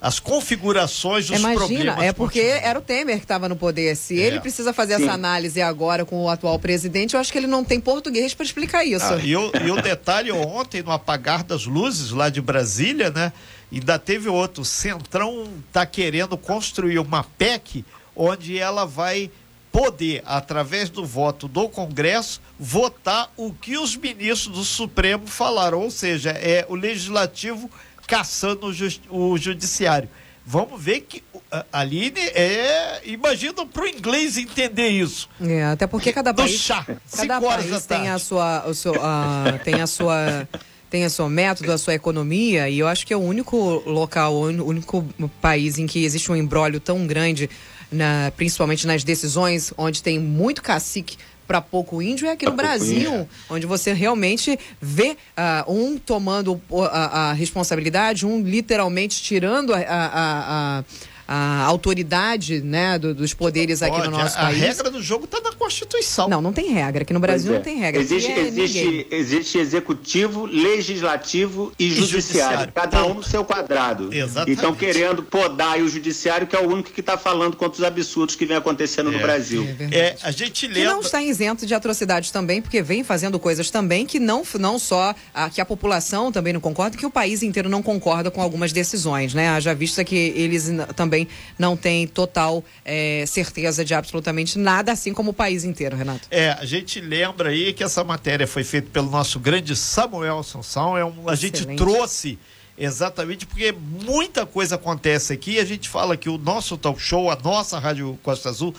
as 0.00 0.20
configurações 0.20 1.26
dos 1.26 1.40
Imagina, 1.40 1.66
problemas. 1.66 2.04
é 2.04 2.12
porque 2.12 2.40
continuam. 2.40 2.68
era 2.68 2.78
o 2.78 2.82
Temer 2.82 3.16
que 3.16 3.24
estava 3.24 3.48
no 3.48 3.56
poder. 3.56 3.96
Se 3.96 4.20
é. 4.20 4.26
ele 4.26 4.40
precisa 4.40 4.72
fazer 4.72 4.96
Sim. 4.96 5.04
essa 5.04 5.12
análise 5.12 5.60
agora 5.60 6.04
com 6.04 6.22
o 6.22 6.28
atual 6.28 6.58
presidente, 6.58 7.14
eu 7.14 7.20
acho 7.20 7.32
que 7.32 7.38
ele 7.38 7.48
não 7.48 7.64
tem 7.64 7.80
português 7.80 8.32
para 8.32 8.46
explicar 8.46 8.84
isso. 8.84 9.04
Ah, 9.04 9.18
e, 9.22 9.36
o, 9.36 9.50
e 9.64 9.70
o 9.70 9.82
detalhe, 9.82 10.30
ontem, 10.30 10.82
no 10.82 10.92
apagar 10.92 11.42
das 11.42 11.66
luzes 11.66 12.10
lá 12.10 12.28
de 12.28 12.40
Brasília, 12.40 13.10
né? 13.10 13.32
Ainda 13.72 13.98
teve 13.98 14.28
outro. 14.28 14.64
Centrão 14.64 15.48
está 15.66 15.84
querendo 15.84 16.38
construir 16.38 16.98
uma 17.00 17.24
PEC 17.24 17.84
onde 18.14 18.58
ela 18.58 18.84
vai 18.84 19.30
poder, 19.70 20.22
através 20.24 20.88
do 20.88 21.04
voto 21.04 21.46
do 21.46 21.68
Congresso, 21.68 22.40
votar 22.58 23.30
o 23.36 23.52
que 23.52 23.76
os 23.76 23.94
ministros 23.94 24.56
do 24.56 24.64
Supremo 24.64 25.26
falaram, 25.26 25.80
ou 25.80 25.90
seja, 25.90 26.30
é 26.30 26.66
o 26.68 26.74
legislativo 26.74 27.70
caçando 28.08 28.66
o, 28.66 28.72
ju 28.72 28.88
o 29.08 29.38
judiciário. 29.38 30.08
Vamos 30.44 30.82
ver 30.82 31.02
que 31.02 31.22
a 31.52 31.64
Aline 31.72 32.18
é. 32.20 33.02
Imagina 33.04 33.66
para 33.66 33.82
o 33.84 33.86
inglês 33.86 34.38
entender 34.38 34.88
isso. 34.88 35.28
É, 35.40 35.62
até 35.64 35.86
porque 35.86 36.10
cada 36.10 36.32
Do 36.32 36.42
país. 36.42 36.52
chá, 36.58 36.86
cada 37.14 37.38
país 37.40 37.84
tem 37.86 38.08
a 38.08 38.18
sua. 38.18 38.64
O 38.66 38.72
seu, 38.74 38.94
a, 39.00 39.60
tem 39.62 39.80
a 39.82 39.86
sua. 39.86 40.48
Tem 40.90 41.04
o 41.04 41.10
seu 41.10 41.28
método, 41.28 41.70
a 41.70 41.76
sua 41.76 41.92
economia, 41.92 42.66
e 42.70 42.78
eu 42.78 42.88
acho 42.88 43.06
que 43.06 43.12
é 43.12 43.16
o 43.16 43.20
único 43.20 43.82
local, 43.84 44.32
o 44.32 44.64
único 44.64 45.04
país 45.38 45.76
em 45.76 45.86
que 45.86 46.02
existe 46.02 46.32
um 46.32 46.36
embrólio 46.36 46.80
tão 46.80 47.06
grande, 47.06 47.50
na- 47.92 48.32
principalmente 48.34 48.86
nas 48.86 49.04
decisões, 49.04 49.70
onde 49.76 50.02
tem 50.02 50.18
muito 50.18 50.62
cacique 50.62 51.18
para 51.48 51.60
pouco 51.62 52.00
índio, 52.02 52.26
é 52.28 52.32
aqui 52.32 52.44
no 52.44 52.52
Pra 52.52 52.68
pouco 52.68 52.78
Brasil, 52.78 53.10
índio. 53.12 53.28
onde 53.50 53.66
você 53.66 53.92
realmente 53.94 54.56
vê 54.80 55.16
ah, 55.36 55.64
um 55.66 55.96
tomando 55.98 56.60
a, 56.92 57.30
a 57.30 57.32
responsabilidade, 57.32 58.26
um 58.26 58.42
literalmente 58.42 59.20
tirando 59.22 59.72
a, 59.74 59.78
a- 59.78 60.84
a- 61.28 61.34
a- 61.34 61.62
a 61.62 61.64
autoridade 61.66 62.60
né, 62.62 62.98
do- 62.98 63.14
dos 63.14 63.34
poderes 63.34 63.82
aqui 63.82 63.98
no 63.98 64.10
nosso 64.10 64.36
a, 64.36 64.40
a 64.40 64.44
país. 64.46 64.58
regra 64.58 64.90
do 64.90 65.02
jogo 65.02 65.24
está 65.26 65.40
na 65.40 65.52
Constituição. 65.52 66.28
Não, 66.28 66.40
não 66.40 66.52
tem 66.52 66.72
regra. 66.72 67.02
Aqui 67.02 67.12
no 67.12 67.20
Brasil 67.20 67.52
Pois 67.52 67.64
não 67.66 67.72
é. 67.72 67.74
tem 67.74 67.82
regra. 67.82 68.00
Existe, 68.00 68.30
é 68.32 68.40
existe, 68.40 69.06
existe 69.10 69.58
executivo, 69.58 70.46
legislativo 70.92 71.72
e, 71.78 71.90
judiciário. 71.90 72.08
judiciário, 72.10 72.72
cada 72.72 73.04
um 73.06 73.14
no 73.14 73.22
seu 73.22 73.44
quadrado. 73.44 74.12
Exatamente. 74.12 74.58
Então, 74.58 74.74
querendo 74.74 75.22
podar 75.22 75.78
o 75.80 75.88
judiciário, 75.88 76.46
que 76.46 76.56
é 76.56 76.60
o 76.60 76.68
único 76.70 76.90
que 76.90 77.00
está 77.00 77.16
falando 77.18 77.56
contra 77.56 77.78
os 77.80 77.84
absurdos 77.84 78.34
que 78.34 78.46
vem 78.46 78.56
acontecendo 78.56 79.10
no 79.12 79.18
Brasil. 79.18 79.66
É. 79.90 79.98
É, 79.98 80.16
a 80.22 80.30
gente 80.30 80.66
Que 80.66 80.72
lembra. 80.74 80.92
não 80.94 81.00
está 81.00 81.22
isento 81.22 81.66
de 81.66 81.74
atrocidades 81.74 82.30
também, 82.30 82.62
porque 82.62 82.82
vem 82.82 83.04
fazendo 83.04 83.38
coisas 83.38 83.70
também 83.70 84.06
que 84.06 84.18
não, 84.18 84.42
não 84.58 84.78
só 84.78 85.14
a, 85.34 85.50
que 85.50 85.60
a 85.60 85.64
população 85.64 86.32
também 86.32 86.52
não 86.52 86.60
concorda, 86.60 86.96
que 86.96 87.06
o 87.06 87.10
país 87.10 87.42
inteiro 87.42 87.68
não 87.68 87.82
concorda 87.82 88.30
com 88.30 88.40
algumas 88.40 88.72
decisões, 88.72 89.34
né? 89.34 89.48
Haja 89.50 89.74
vista 89.74 90.02
que 90.04 90.16
eles 90.16 90.68
n- 90.68 90.84
também 91.18 91.28
não 91.58 91.76
têm 91.76 92.06
total 92.06 92.64
eh, 92.84 93.24
certeza 93.26 93.84
de 93.84 93.94
absolutamente 93.94 94.58
nada, 94.58 94.92
assim 94.92 95.12
como 95.12 95.30
o 95.30 95.34
país 95.34 95.64
inteiro, 95.64 95.96
Renato. 95.96 96.28
É, 96.30 96.50
a 96.50 96.64
gente 96.64 97.00
lembra 97.00 97.50
aí 97.50 97.72
que 97.72 97.82
essa 97.82 98.04
matéria 98.04 98.46
foi 98.46 98.62
feita 98.62 98.88
pelo 98.92 99.10
nosso 99.10 99.40
grande 99.40 99.74
Samuel 99.74 100.38
Assunção. 100.38 100.96
É 100.96 101.04
um, 101.04 101.28
a 101.28 101.34
gente 101.34 101.64
trouxe 101.76 102.38
exatamente 102.76 103.46
porque 103.46 103.72
muita 103.72 104.46
coisa 104.46 104.76
acontece 104.76 105.32
aqui. 105.32 105.58
A 105.58 105.64
gente 105.64 105.88
fala 105.88 106.16
que 106.16 106.28
o 106.28 106.38
nosso 106.38 106.76
talk 106.76 107.00
show, 107.00 107.30
a 107.30 107.36
nossa 107.36 107.78
Rádio 107.78 108.18
Costa 108.22 108.50
Azul, 108.50 108.74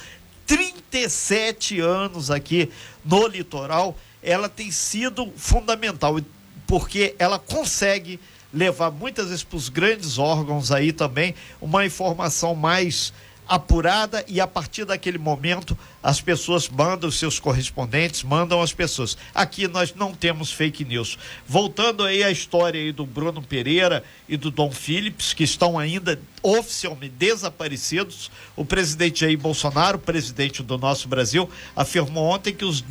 37 0.46 1.80
anos 1.80 2.32
aqui 2.32 2.70
no 3.04 3.28
litoral, 3.28 3.98
ela 4.22 4.50
tem 4.50 4.72
sido 4.72 5.32
fundamental, 5.36 6.20
porque 6.66 7.16
ela 7.20 7.40
consegue 7.40 8.20
levar 8.54 8.92
muitas 8.92 9.28
vezes 9.28 9.44
para 9.44 9.58
os 9.58 9.70
grandes 9.70 10.18
órgãos 10.18 10.72
aí 10.72 10.92
também 10.92 11.36
uma 11.62 11.86
informação 11.86 12.56
mais 12.56 13.14
apurada 13.50 14.24
e 14.28 14.40
a 14.40 14.46
partir 14.46 14.86
daquele 14.86 15.18
momento 15.18 15.76
as 16.04 16.22
pessoas 16.22 16.70
mandam 16.70 17.10
seus 17.10 17.40
correspondentes, 17.40 18.22
mandam 18.22 18.62
as 18.62 18.72
pessoas. 18.72 19.18
Aqui 19.34 19.68
nós 19.68 19.96
não 19.96 20.14
temos 20.14 20.52
fake 20.52 20.86
news. 20.86 21.18
Voltando 21.48 22.06
aí 22.06 22.24
à 22.24 22.30
história 22.30 22.80
aí 22.80 22.92
do 22.92 23.08
Bruno 23.08 23.42
Pereira 23.42 24.04
e 24.28 24.38
do 24.38 24.52
Dom 24.52 24.70
Phillips, 24.70 25.34
que 25.34 25.44
estão 25.44 25.80
ainda 25.80 26.22
oficialmente 26.44 27.16
desaparecidos, 27.18 28.30
o 28.56 28.64
presidente 28.64 29.22
Jair 29.22 29.38
Bolsonaro, 29.38 29.98
presidente 29.98 30.62
do 30.62 30.78
nosso 30.78 31.08
Brasil, 31.08 31.50
afirmou 31.76 32.26
ontem 32.26 32.54
que 32.54 32.64
os 32.64 32.84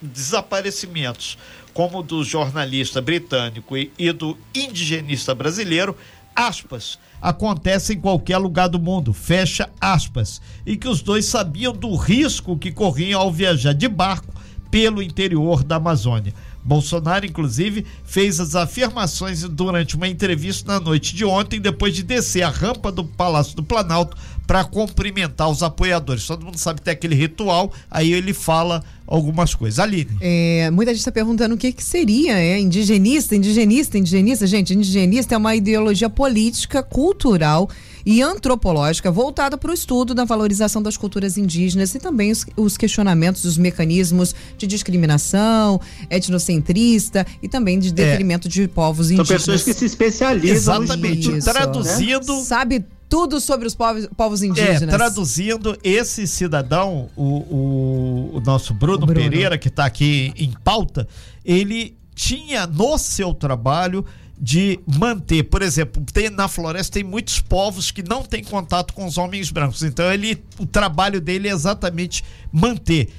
desaparecimentos, 0.00 1.36
como 1.74 1.98
o 1.98 2.02
do 2.02 2.22
jornalista 2.22 3.00
britânico 3.00 3.76
e 3.76 4.12
do 4.12 4.38
indigenista 4.54 5.34
brasileiro, 5.34 5.96
aspas, 6.36 6.98
acontece 7.22 7.94
em 7.94 8.00
qualquer 8.00 8.36
lugar 8.38 8.68
do 8.68 8.80
mundo, 8.80 9.12
fecha 9.12 9.70
aspas, 9.80 10.42
e 10.66 10.76
que 10.76 10.88
os 10.88 11.00
dois 11.00 11.24
sabiam 11.26 11.72
do 11.72 11.94
risco 11.94 12.58
que 12.58 12.72
corriam 12.72 13.20
ao 13.20 13.30
viajar 13.30 13.72
de 13.72 13.86
barco 13.86 14.34
pelo 14.70 15.00
interior 15.00 15.62
da 15.62 15.76
Amazônia. 15.76 16.34
Bolsonaro, 16.64 17.26
inclusive, 17.26 17.84
fez 18.04 18.38
as 18.38 18.54
afirmações 18.54 19.42
durante 19.42 19.96
uma 19.96 20.08
entrevista 20.08 20.72
na 20.72 20.80
noite 20.80 21.14
de 21.14 21.24
ontem, 21.24 21.60
depois 21.60 21.94
de 21.94 22.02
descer 22.02 22.42
a 22.42 22.48
rampa 22.48 22.90
do 22.90 23.04
Palácio 23.04 23.56
do 23.56 23.62
Planalto 23.64 24.16
para 24.46 24.64
cumprimentar 24.64 25.48
os 25.48 25.62
apoiadores. 25.62 26.26
Todo 26.26 26.44
mundo 26.44 26.58
sabe 26.58 26.80
que 26.80 26.84
tem 26.84 26.92
aquele 26.92 27.14
ritual, 27.14 27.72
aí 27.90 28.12
ele 28.12 28.32
fala 28.32 28.82
algumas 29.06 29.54
coisas. 29.54 29.78
Aline. 29.78 30.10
É, 30.20 30.70
muita 30.70 30.92
gente 30.92 31.00
está 31.00 31.12
perguntando 31.12 31.54
o 31.54 31.58
que, 31.58 31.72
que 31.72 31.84
seria, 31.84 32.38
é 32.38 32.58
indigenista, 32.58 33.36
indigenista, 33.36 33.98
indigenista. 33.98 34.46
Gente, 34.46 34.74
indigenista 34.74 35.34
é 35.34 35.38
uma 35.38 35.54
ideologia 35.54 36.08
política, 36.08 36.82
cultural 36.82 37.68
e 38.04 38.20
antropológica 38.20 39.10
voltada 39.10 39.56
para 39.56 39.70
o 39.70 39.74
estudo 39.74 40.14
da 40.14 40.24
valorização 40.24 40.82
das 40.82 40.96
culturas 40.96 41.36
indígenas 41.36 41.94
e 41.94 41.98
também 41.98 42.32
os, 42.32 42.44
os 42.56 42.76
questionamentos 42.76 43.42
dos 43.42 43.56
mecanismos 43.56 44.34
de 44.58 44.66
discriminação, 44.66 45.80
etnocentrista 46.10 47.26
e 47.42 47.48
também 47.48 47.78
de 47.78 47.92
detrimento 47.92 48.48
de 48.48 48.66
povos 48.66 49.08
São 49.08 49.16
indígenas. 49.16 49.42
pessoas 49.42 49.62
que 49.62 49.74
se 49.74 49.84
especializam 49.84 50.78
no 50.78 50.84
Exatamente. 50.84 51.20
estudo. 51.20 51.38
Isso. 51.38 51.52
Traduzindo. 51.52 52.40
Sabe 52.44 52.84
tudo 53.12 53.38
sobre 53.42 53.66
os 53.68 53.74
povos, 53.74 54.08
povos 54.16 54.42
É, 54.42 54.46
indígenas. 54.46 54.88
traduzindo, 54.96 55.76
esse 55.84 56.26
cidadão, 56.26 57.10
o, 57.14 57.22
o, 57.22 58.30
o 58.36 58.40
nosso 58.40 58.72
Bruno, 58.72 59.04
O 59.04 59.06
Bruno. 59.06 59.20
Pereira, 59.20 59.58
que 59.58 59.68
está 59.68 59.84
aqui 59.84 60.32
em 60.34 60.50
pauta, 60.64 61.06
ele 61.44 61.94
tinha 62.14 62.66
no 62.66 62.96
seu 62.96 63.34
trabalho 63.34 64.02
de 64.40 64.80
manter, 64.86 65.42
por 65.42 65.60
exemplo, 65.60 66.02
tem, 66.10 66.30
na 66.30 66.48
floresta 66.48 66.94
tem 66.94 67.04
muitos 67.04 67.38
povos 67.38 67.90
que 67.90 68.02
não 68.02 68.22
têm 68.22 68.42
contato 68.42 68.94
com 68.94 69.04
os 69.04 69.18
homens 69.18 69.50
brancos. 69.50 69.82
Então 69.82 70.10
ele, 70.10 70.42
o 70.58 70.64
trabalho 70.64 71.20
dele 71.20 71.48
é 71.48 71.52
exatamente 71.52 72.24
manter 72.50 73.10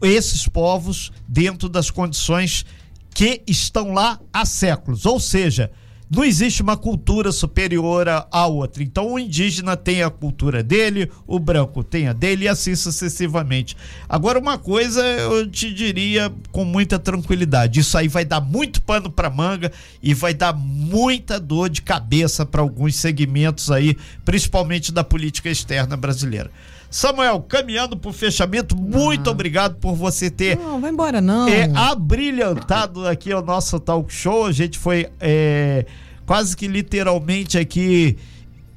esses 0.00 0.48
povos 0.48 1.12
dentro 1.28 1.68
das 1.68 1.90
condições 1.90 2.64
que 3.12 3.42
estão 3.46 3.92
lá 3.92 4.18
há 4.32 4.46
séculos. 4.46 5.04
Ou 5.04 5.20
seja, 5.20 5.70
não 6.14 6.24
existe 6.24 6.62
uma 6.62 6.76
cultura 6.76 7.32
superior 7.32 8.06
à 8.08 8.46
outra. 8.46 8.82
Então 8.82 9.12
o 9.12 9.18
indígena 9.18 9.76
tem 9.76 10.02
a 10.02 10.10
cultura 10.10 10.62
dele, 10.62 11.10
o 11.26 11.38
branco 11.38 11.82
tem 11.82 12.08
a 12.08 12.12
dele 12.12 12.44
e 12.44 12.48
assim 12.48 12.74
sucessivamente. 12.76 13.76
Agora, 14.08 14.38
uma 14.38 14.56
coisa 14.56 15.02
eu 15.02 15.50
te 15.50 15.72
diria 15.72 16.32
com 16.52 16.64
muita 16.64 16.98
tranquilidade: 16.98 17.80
isso 17.80 17.98
aí 17.98 18.08
vai 18.08 18.24
dar 18.24 18.40
muito 18.40 18.80
pano 18.80 19.10
para 19.10 19.28
manga 19.28 19.72
e 20.02 20.14
vai 20.14 20.32
dar 20.32 20.52
muita 20.52 21.40
dor 21.40 21.68
de 21.68 21.82
cabeça 21.82 22.46
para 22.46 22.62
alguns 22.62 22.94
segmentos 22.94 23.70
aí, 23.70 23.96
principalmente 24.24 24.92
da 24.92 25.02
política 25.02 25.50
externa 25.50 25.96
brasileira. 25.96 26.50
Samuel, 26.94 27.40
caminhando 27.40 27.96
para 27.96 28.08
o 28.08 28.12
fechamento, 28.12 28.76
muito 28.76 29.28
obrigado 29.28 29.74
por 29.80 29.96
você 29.96 30.30
ter 30.30 30.56
Não, 30.56 30.80
vai 30.80 30.92
embora 30.92 31.20
não. 31.20 31.48
é, 31.48 31.68
abrilhantado 31.74 33.04
aqui 33.08 33.34
o 33.34 33.42
nosso 33.42 33.80
talk 33.80 34.14
show. 34.14 34.46
A 34.46 34.52
gente 34.52 34.78
foi 34.78 35.08
é, 35.18 35.86
quase 36.26 36.56
que 36.56 36.66
literalmente 36.66 37.58
aqui 37.58 38.16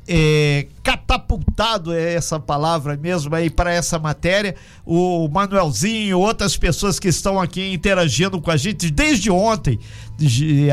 é, 0.07 0.67
catapultado 0.81 1.93
é 1.93 2.13
essa 2.13 2.39
palavra 2.39 2.95
mesmo 2.95 3.35
aí 3.35 3.49
para 3.49 3.71
essa 3.73 3.99
matéria. 3.99 4.55
O 4.85 5.27
Manuelzinho, 5.27 6.19
outras 6.19 6.55
pessoas 6.55 6.97
que 6.97 7.09
estão 7.09 7.39
aqui 7.39 7.73
interagindo 7.73 8.39
com 8.39 8.49
a 8.49 8.57
gente 8.57 8.89
desde 8.89 9.29
ontem, 9.29 9.77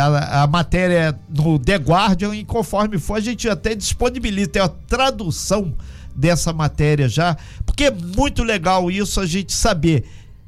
a, 0.00 0.42
a 0.42 0.46
matéria 0.46 1.18
no 1.28 1.58
The 1.58 1.76
Guardian, 1.76 2.34
e 2.34 2.44
conforme 2.44 2.98
for, 2.98 3.16
a 3.16 3.20
gente 3.20 3.48
até 3.48 3.74
disponibiliza 3.74 4.64
a 4.64 4.68
tradução 4.68 5.74
dessa 6.14 6.52
matéria 6.52 7.08
já, 7.08 7.36
porque 7.66 7.84
é 7.84 7.90
muito 7.90 8.44
legal 8.44 8.88
isso 8.88 9.20
a 9.20 9.26
gente 9.26 9.52
saber 9.52 10.04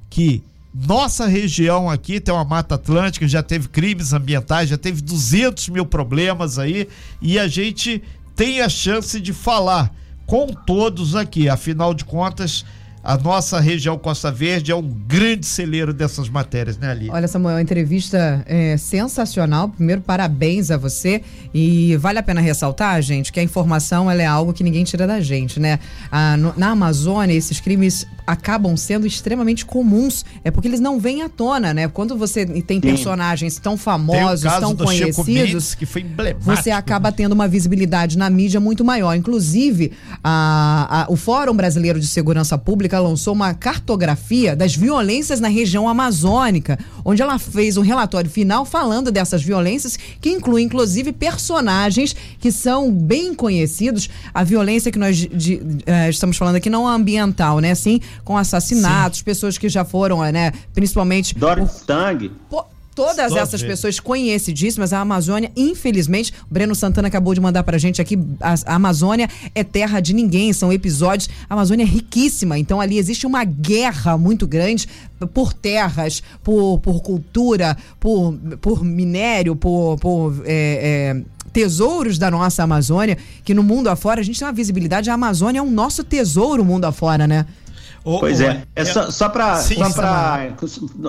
que 0.08 0.44
nossa 0.86 1.26
região 1.26 1.88
aqui 1.88 2.20
tem 2.20 2.34
uma 2.34 2.44
Mata 2.44 2.74
Atlântica, 2.74 3.26
já 3.26 3.42
teve 3.42 3.68
crimes 3.68 4.12
ambientais, 4.12 4.68
já 4.68 4.76
teve 4.76 5.00
200 5.00 5.68
mil 5.68 5.86
problemas 5.86 6.58
aí, 6.58 6.88
e 7.22 7.38
a 7.38 7.46
gente 7.48 8.02
tem 8.34 8.60
a 8.60 8.68
chance 8.68 9.20
de 9.20 9.32
falar 9.32 9.92
com 10.26 10.46
todos 10.48 11.14
aqui. 11.14 11.48
Afinal 11.48 11.94
de 11.94 12.04
contas, 12.04 12.64
a 13.02 13.16
nossa 13.16 13.60
região 13.60 13.96
Costa 13.96 14.32
Verde 14.32 14.72
é 14.72 14.74
um 14.74 14.82
grande 14.82 15.46
celeiro 15.46 15.94
dessas 15.94 16.28
matérias, 16.28 16.76
né, 16.76 16.90
Ali? 16.90 17.08
Olha, 17.08 17.28
Samuel, 17.28 17.60
entrevista 17.60 18.44
é 18.46 18.76
sensacional. 18.76 19.68
Primeiro, 19.68 20.00
parabéns 20.02 20.72
a 20.72 20.76
você. 20.76 21.22
E 21.54 21.96
vale 21.98 22.18
a 22.18 22.22
pena 22.22 22.40
ressaltar, 22.40 23.00
gente, 23.00 23.32
que 23.32 23.38
a 23.38 23.42
informação 23.44 24.10
é 24.10 24.26
algo 24.26 24.52
que 24.52 24.64
ninguém 24.64 24.82
tira 24.82 25.06
da 25.06 25.20
gente, 25.20 25.60
né? 25.60 25.78
Ah, 26.10 26.36
no- 26.36 26.52
na 26.56 26.70
Amazônia, 26.70 27.32
esses 27.32 27.60
crimes 27.60 28.04
acabam 28.26 28.76
sendo 28.76 29.06
extremamente 29.06 29.64
comuns. 29.64 30.24
É 30.44 30.50
porque 30.50 30.66
eles 30.68 30.80
não 30.80 30.98
vêm 30.98 31.22
à 31.22 31.28
tona, 31.28 31.72
né? 31.72 31.88
Quando 31.88 32.16
você 32.16 32.44
tem 32.44 32.80
personagens 32.80 33.58
tão 33.58 33.76
famosos, 33.76 34.42
tão 34.60 34.70
conhecidos. 34.86 35.16
Mendes, 35.26 35.74
que 35.74 35.86
foi. 35.86 36.04
Você 36.56 36.70
acaba 36.70 37.12
tendo 37.12 37.32
uma 37.32 37.46
visibilidade 37.48 38.18
na 38.18 38.28
mídia 38.30 38.58
muito 38.60 38.84
maior. 38.84 39.14
Inclusive, 39.14 39.92
a- 40.24 41.04
a- 41.08 41.12
o 41.12 41.16
Fórum 41.16 41.54
Brasileiro 41.54 42.00
de 42.00 42.06
Segurança 42.06 42.56
Pública 42.58 42.98
lançou 42.98 43.32
uma 43.34 43.54
cartografia 43.54 44.56
das 44.56 44.74
violências 44.74 45.40
na 45.40 45.48
região 45.48 45.88
amazônica, 45.88 46.78
onde 47.06 47.22
ela 47.22 47.38
fez 47.38 47.76
um 47.76 47.82
relatório 47.82 48.28
final 48.28 48.64
falando 48.64 49.12
dessas 49.12 49.40
violências, 49.40 49.96
que 50.20 50.28
inclui 50.28 50.62
inclusive 50.62 51.12
personagens 51.12 52.16
que 52.40 52.50
são 52.50 52.90
bem 52.90 53.32
conhecidos. 53.32 54.10
A 54.34 54.42
violência 54.42 54.90
que 54.90 54.98
nós 54.98 55.16
de, 55.16 55.54
uh, 55.54 56.10
estamos 56.10 56.36
falando 56.36 56.56
aqui 56.56 56.68
não 56.68 56.90
é 56.90 56.92
ambiental, 56.92 57.60
né? 57.60 57.76
Sim, 57.76 58.00
com 58.24 58.36
assassinatos, 58.36 59.20
Sim. 59.20 59.24
pessoas 59.24 59.56
que 59.56 59.68
já 59.68 59.84
foram, 59.84 60.20
né? 60.32 60.52
Principalmente. 60.74 61.34
Doris 61.38 61.82
Tang. 61.86 62.32
Todas 62.96 63.30
Só 63.30 63.40
essas 63.40 63.60
ver. 63.60 63.68
pessoas 63.68 64.00
conhecidíssimas, 64.00 64.90
a 64.90 65.00
Amazônia, 65.00 65.52
infelizmente, 65.54 66.32
o 66.50 66.54
Breno 66.54 66.74
Santana 66.74 67.08
acabou 67.08 67.34
de 67.34 67.40
mandar 67.42 67.62
pra 67.62 67.76
gente 67.76 68.00
aqui, 68.00 68.18
a, 68.40 68.54
a 68.64 68.74
Amazônia 68.76 69.28
é 69.54 69.62
terra 69.62 70.00
de 70.00 70.14
ninguém, 70.14 70.50
são 70.54 70.72
episódios, 70.72 71.28
a 71.46 71.52
Amazônia 71.52 71.84
é 71.84 71.86
riquíssima, 71.86 72.58
então 72.58 72.80
ali 72.80 72.96
existe 72.96 73.26
uma 73.26 73.44
guerra 73.44 74.16
muito 74.16 74.46
grande 74.46 74.88
por 75.34 75.52
terras, 75.52 76.22
por, 76.42 76.78
por 76.80 77.02
cultura, 77.02 77.76
por, 78.00 78.32
por 78.62 78.82
minério, 78.82 79.54
por, 79.54 79.98
por 79.98 80.42
é, 80.46 81.14
é, 81.14 81.22
tesouros 81.52 82.16
da 82.16 82.30
nossa 82.30 82.62
Amazônia, 82.62 83.18
que 83.44 83.52
no 83.52 83.62
mundo 83.62 83.88
afora 83.88 84.22
a 84.22 84.24
gente 84.24 84.38
tem 84.38 84.48
uma 84.48 84.54
visibilidade, 84.54 85.10
a 85.10 85.14
Amazônia 85.14 85.58
é 85.58 85.62
um 85.62 85.70
nosso 85.70 86.02
tesouro 86.02 86.64
mundo 86.64 86.86
afora, 86.86 87.26
né? 87.26 87.44
Pois 88.20 88.40
é. 88.40 88.62
é 88.76 88.84
só, 88.84 89.10
só 89.10 89.28
para 89.28 89.60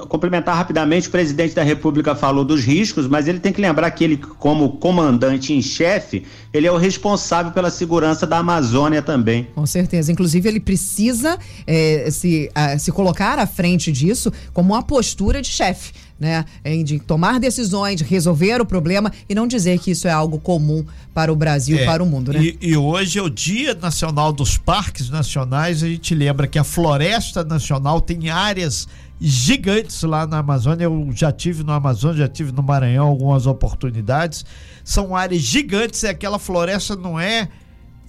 complementar 0.10 0.56
rapidamente, 0.56 1.08
o 1.08 1.12
presidente 1.12 1.54
da 1.54 1.62
República 1.62 2.16
falou 2.16 2.44
dos 2.44 2.64
riscos, 2.64 3.08
mas 3.08 3.28
ele 3.28 3.40
tem 3.40 3.54
que 3.54 3.62
lembrar 3.62 3.92
que 3.92 4.04
ele, 4.04 4.18
como 4.18 4.78
comandante 4.78 5.54
em 5.54 5.62
chefe, 5.62 6.26
ele 6.52 6.66
é 6.66 6.72
o 6.72 6.78
responsável 6.78 7.52
pela 7.52 7.70
segurança 7.70 8.26
da 8.26 8.40
Amazônia 8.40 9.02
também. 9.02 9.48
Com 9.54 9.66
certeza. 9.66 10.12
Inclusive, 10.12 10.50
ele 10.50 10.60
precisa 10.60 11.38
é, 11.68 12.10
se, 12.10 12.50
a, 12.56 12.80
se 12.80 12.92
colocar 12.92 13.38
à 13.38 13.46
frente 13.46 13.92
disso 13.92 14.34
como 14.52 14.74
uma 14.74 14.82
postura 14.82 15.42
de 15.42 15.50
chefe 15.50 15.92
né? 16.20 16.46
De 16.84 17.00
tomar 17.00 17.40
decisões, 17.40 17.98
de 17.98 18.04
resolver 18.04 18.62
o 18.62 18.66
problema 18.66 19.12
e 19.30 19.36
não 19.36 19.48
dizer 19.48 19.80
que 19.80 19.92
isso 19.92 20.08
é 20.08 20.12
algo 20.12 20.40
comum 20.40 20.86
para 21.14 21.32
o 21.32 21.36
Brasil 21.36 21.78
e 21.78 21.82
é, 21.82 21.86
para 21.86 22.04
o 22.04 22.06
mundo, 22.06 22.34
né? 22.34 22.42
E, 22.42 22.58
e, 22.62 22.78
hoje 22.78 23.20
é 23.20 23.22
o 23.22 23.30
Dia 23.30 23.74
Nacional 23.74 24.32
dos 24.34 24.58
Parques 24.58 25.10
Nacionais. 25.10 25.84
A 25.84 25.88
gente 25.88 26.14
lembra 26.16 26.48
que 26.48 26.58
a 26.58 26.64
Floresta 26.64 27.44
Nacional 27.44 28.02
tem 28.02 28.30
áreas 28.30 28.88
gigantes 29.20 30.04
lá 30.04 30.26
na 30.28 30.40
Amazônia. 30.40 30.86
Eu 30.86 31.10
já 31.12 31.32
tive 31.32 31.64
no 31.64 31.72
Amazonas, 31.72 32.18
já 32.18 32.28
tive 32.28 32.52
no 32.52 32.64
Maranhão 32.64 33.08
algumas 33.08 33.46
oportunidades. 33.46 34.46
São 34.84 35.16
áreas 35.16 35.42
gigantes 35.42 36.04
e 36.04 36.08
aquela 36.08 36.40
floresta 36.40 36.96
não 36.96 37.20
é, 37.20 37.50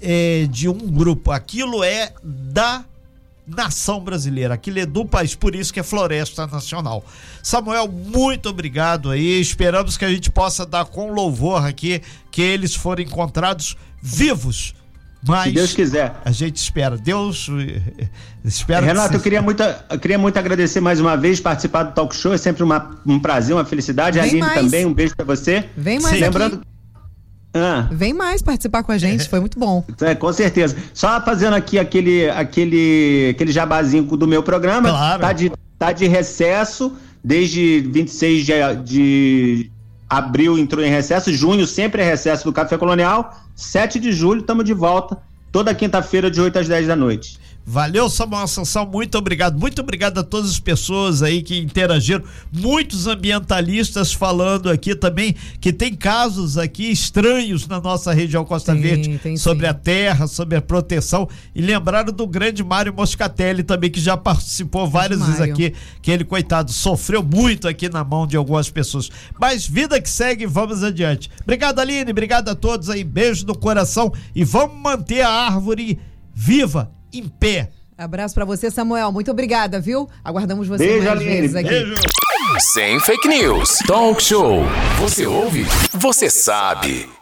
é 0.00 0.46
de 0.50 0.68
um 0.68 0.78
grupo, 0.78 1.30
aquilo 1.30 1.82
é 1.82 2.12
da 2.22 2.84
nação 3.48 4.00
brasileira. 4.00 4.54
Aquilo 4.54 4.78
é 4.78 4.86
do 4.86 5.04
país, 5.04 5.34
por 5.34 5.54
isso 5.54 5.72
que 5.72 5.80
é 5.80 5.82
Floresta 5.82 6.46
Nacional. 6.46 7.04
Samuel, 7.42 7.88
muito 7.88 8.48
obrigado 8.48 9.10
aí. 9.10 9.40
Esperamos 9.40 9.96
que 9.96 10.04
a 10.04 10.10
gente 10.10 10.30
possa 10.30 10.66
dar 10.66 10.84
com 10.84 11.12
louvor 11.12 11.64
aqui 11.64 12.02
que 12.30 12.42
eles 12.42 12.74
foram 12.74 13.02
encontrados 13.02 13.76
vivos. 14.02 14.74
Mas 15.26 15.48
Se 15.48 15.52
Deus 15.52 15.74
quiser. 15.74 16.14
A 16.24 16.30
gente 16.30 16.56
espera. 16.56 16.96
Deus 16.96 17.48
espera. 18.44 18.86
Renato, 18.86 19.10
que 19.10 19.16
eu 19.16 19.20
queria 19.20 19.42
muito, 19.42 19.62
eu 19.62 19.98
queria 19.98 20.18
muito 20.18 20.38
agradecer 20.38 20.80
mais 20.80 21.00
uma 21.00 21.16
vez 21.16 21.40
participar 21.40 21.84
do 21.84 21.94
talk 21.94 22.14
show. 22.14 22.32
É 22.32 22.38
sempre 22.38 22.62
uma, 22.62 22.98
um 23.04 23.18
prazer, 23.18 23.54
uma 23.54 23.64
felicidade. 23.64 24.20
Vem 24.20 24.40
a 24.40 24.46
Aline 24.46 24.54
também, 24.54 24.86
um 24.86 24.94
beijo 24.94 25.16
para 25.16 25.24
você. 25.24 25.64
Vem 25.76 26.00
mais. 26.00 26.20
Lembrando, 26.20 26.56
aqui. 26.56 26.77
Ah. 27.58 27.88
Vem 27.90 28.12
mais 28.12 28.42
participar 28.42 28.82
com 28.82 28.92
a 28.92 28.98
gente, 28.98 29.28
foi 29.28 29.40
muito 29.40 29.58
bom. 29.58 29.84
É, 30.00 30.14
com 30.14 30.32
certeza. 30.32 30.76
Só 30.94 31.20
fazendo 31.20 31.54
aqui 31.54 31.78
aquele, 31.78 32.30
aquele, 32.30 33.30
aquele 33.30 33.50
jabazinho 33.50 34.04
do 34.04 34.28
meu 34.28 34.42
programa. 34.42 34.88
Claro. 34.88 35.20
Tá 35.20 35.32
de, 35.32 35.52
tá 35.78 35.92
de 35.92 36.06
recesso 36.06 36.92
desde 37.22 37.80
26 37.80 38.46
de, 38.46 38.52
de 38.84 39.70
abril 40.08 40.58
entrou 40.58 40.84
em 40.84 40.90
recesso, 40.90 41.32
junho 41.32 41.66
sempre 41.66 42.02
é 42.02 42.04
recesso 42.04 42.44
do 42.44 42.52
Café 42.52 42.78
Colonial. 42.78 43.36
7 43.54 43.98
de 43.98 44.12
julho 44.12 44.40
estamos 44.40 44.64
de 44.64 44.72
volta, 44.72 45.18
toda 45.50 45.74
quinta-feira 45.74 46.30
de 46.30 46.40
8 46.40 46.60
às 46.60 46.68
10 46.68 46.86
da 46.86 46.96
noite. 46.96 47.38
Valeu, 47.70 48.08
Samuel 48.08 48.44
Assunção, 48.44 48.86
muito 48.86 49.18
obrigado. 49.18 49.60
Muito 49.60 49.82
obrigado 49.82 50.16
a 50.16 50.22
todas 50.22 50.52
as 50.52 50.58
pessoas 50.58 51.22
aí 51.22 51.42
que 51.42 51.58
interagiram. 51.58 52.24
Muitos 52.50 53.06
ambientalistas 53.06 54.10
falando 54.10 54.70
aqui 54.70 54.94
também 54.94 55.36
que 55.60 55.70
tem 55.70 55.94
casos 55.94 56.56
aqui 56.56 56.90
estranhos 56.90 57.68
na 57.68 57.78
nossa 57.78 58.10
região 58.10 58.42
Costa 58.42 58.72
tem, 58.72 58.80
Verde 58.80 59.18
tem, 59.18 59.36
sobre 59.36 59.66
sim. 59.66 59.70
a 59.70 59.74
terra, 59.74 60.26
sobre 60.26 60.56
a 60.56 60.62
proteção. 60.62 61.28
E 61.54 61.60
lembraram 61.60 62.10
do 62.10 62.26
grande 62.26 62.64
Mário 62.64 62.94
Moscatelli 62.94 63.62
também, 63.62 63.90
que 63.90 64.00
já 64.00 64.16
participou 64.16 64.88
várias 64.88 65.20
vezes 65.20 65.40
aqui, 65.42 65.74
que 66.00 66.10
ele, 66.10 66.24
coitado, 66.24 66.72
sofreu 66.72 67.22
muito 67.22 67.68
aqui 67.68 67.90
na 67.90 68.02
mão 68.02 68.26
de 68.26 68.34
algumas 68.34 68.70
pessoas. 68.70 69.10
Mas 69.38 69.66
vida 69.66 70.00
que 70.00 70.08
segue, 70.08 70.46
vamos 70.46 70.82
adiante. 70.82 71.28
Obrigado, 71.42 71.80
Aline, 71.80 72.12
obrigado 72.12 72.48
a 72.48 72.54
todos 72.54 72.88
aí. 72.88 73.04
Beijo 73.04 73.44
no 73.44 73.54
coração 73.54 74.10
e 74.34 74.42
vamos 74.42 74.82
manter 74.82 75.20
a 75.20 75.28
árvore 75.28 75.98
viva 76.34 76.96
em 77.12 77.28
pé. 77.28 77.70
Abraço 77.96 78.34
para 78.34 78.44
você, 78.44 78.70
Samuel. 78.70 79.10
Muito 79.10 79.30
obrigada, 79.30 79.80
viu? 79.80 80.08
Aguardamos 80.22 80.68
você 80.68 80.86
Beijo, 80.86 81.04
mais 81.06 81.20
Aline. 81.20 81.40
vezes 81.40 81.56
aqui. 81.56 81.68
Beijo. 81.68 81.94
Sem 82.60 83.00
fake 83.00 83.28
news. 83.28 83.78
Talk 83.86 84.22
show. 84.22 84.62
Você 85.00 85.26
ouve? 85.26 85.66
Você 85.92 86.30
sabe. 86.30 87.17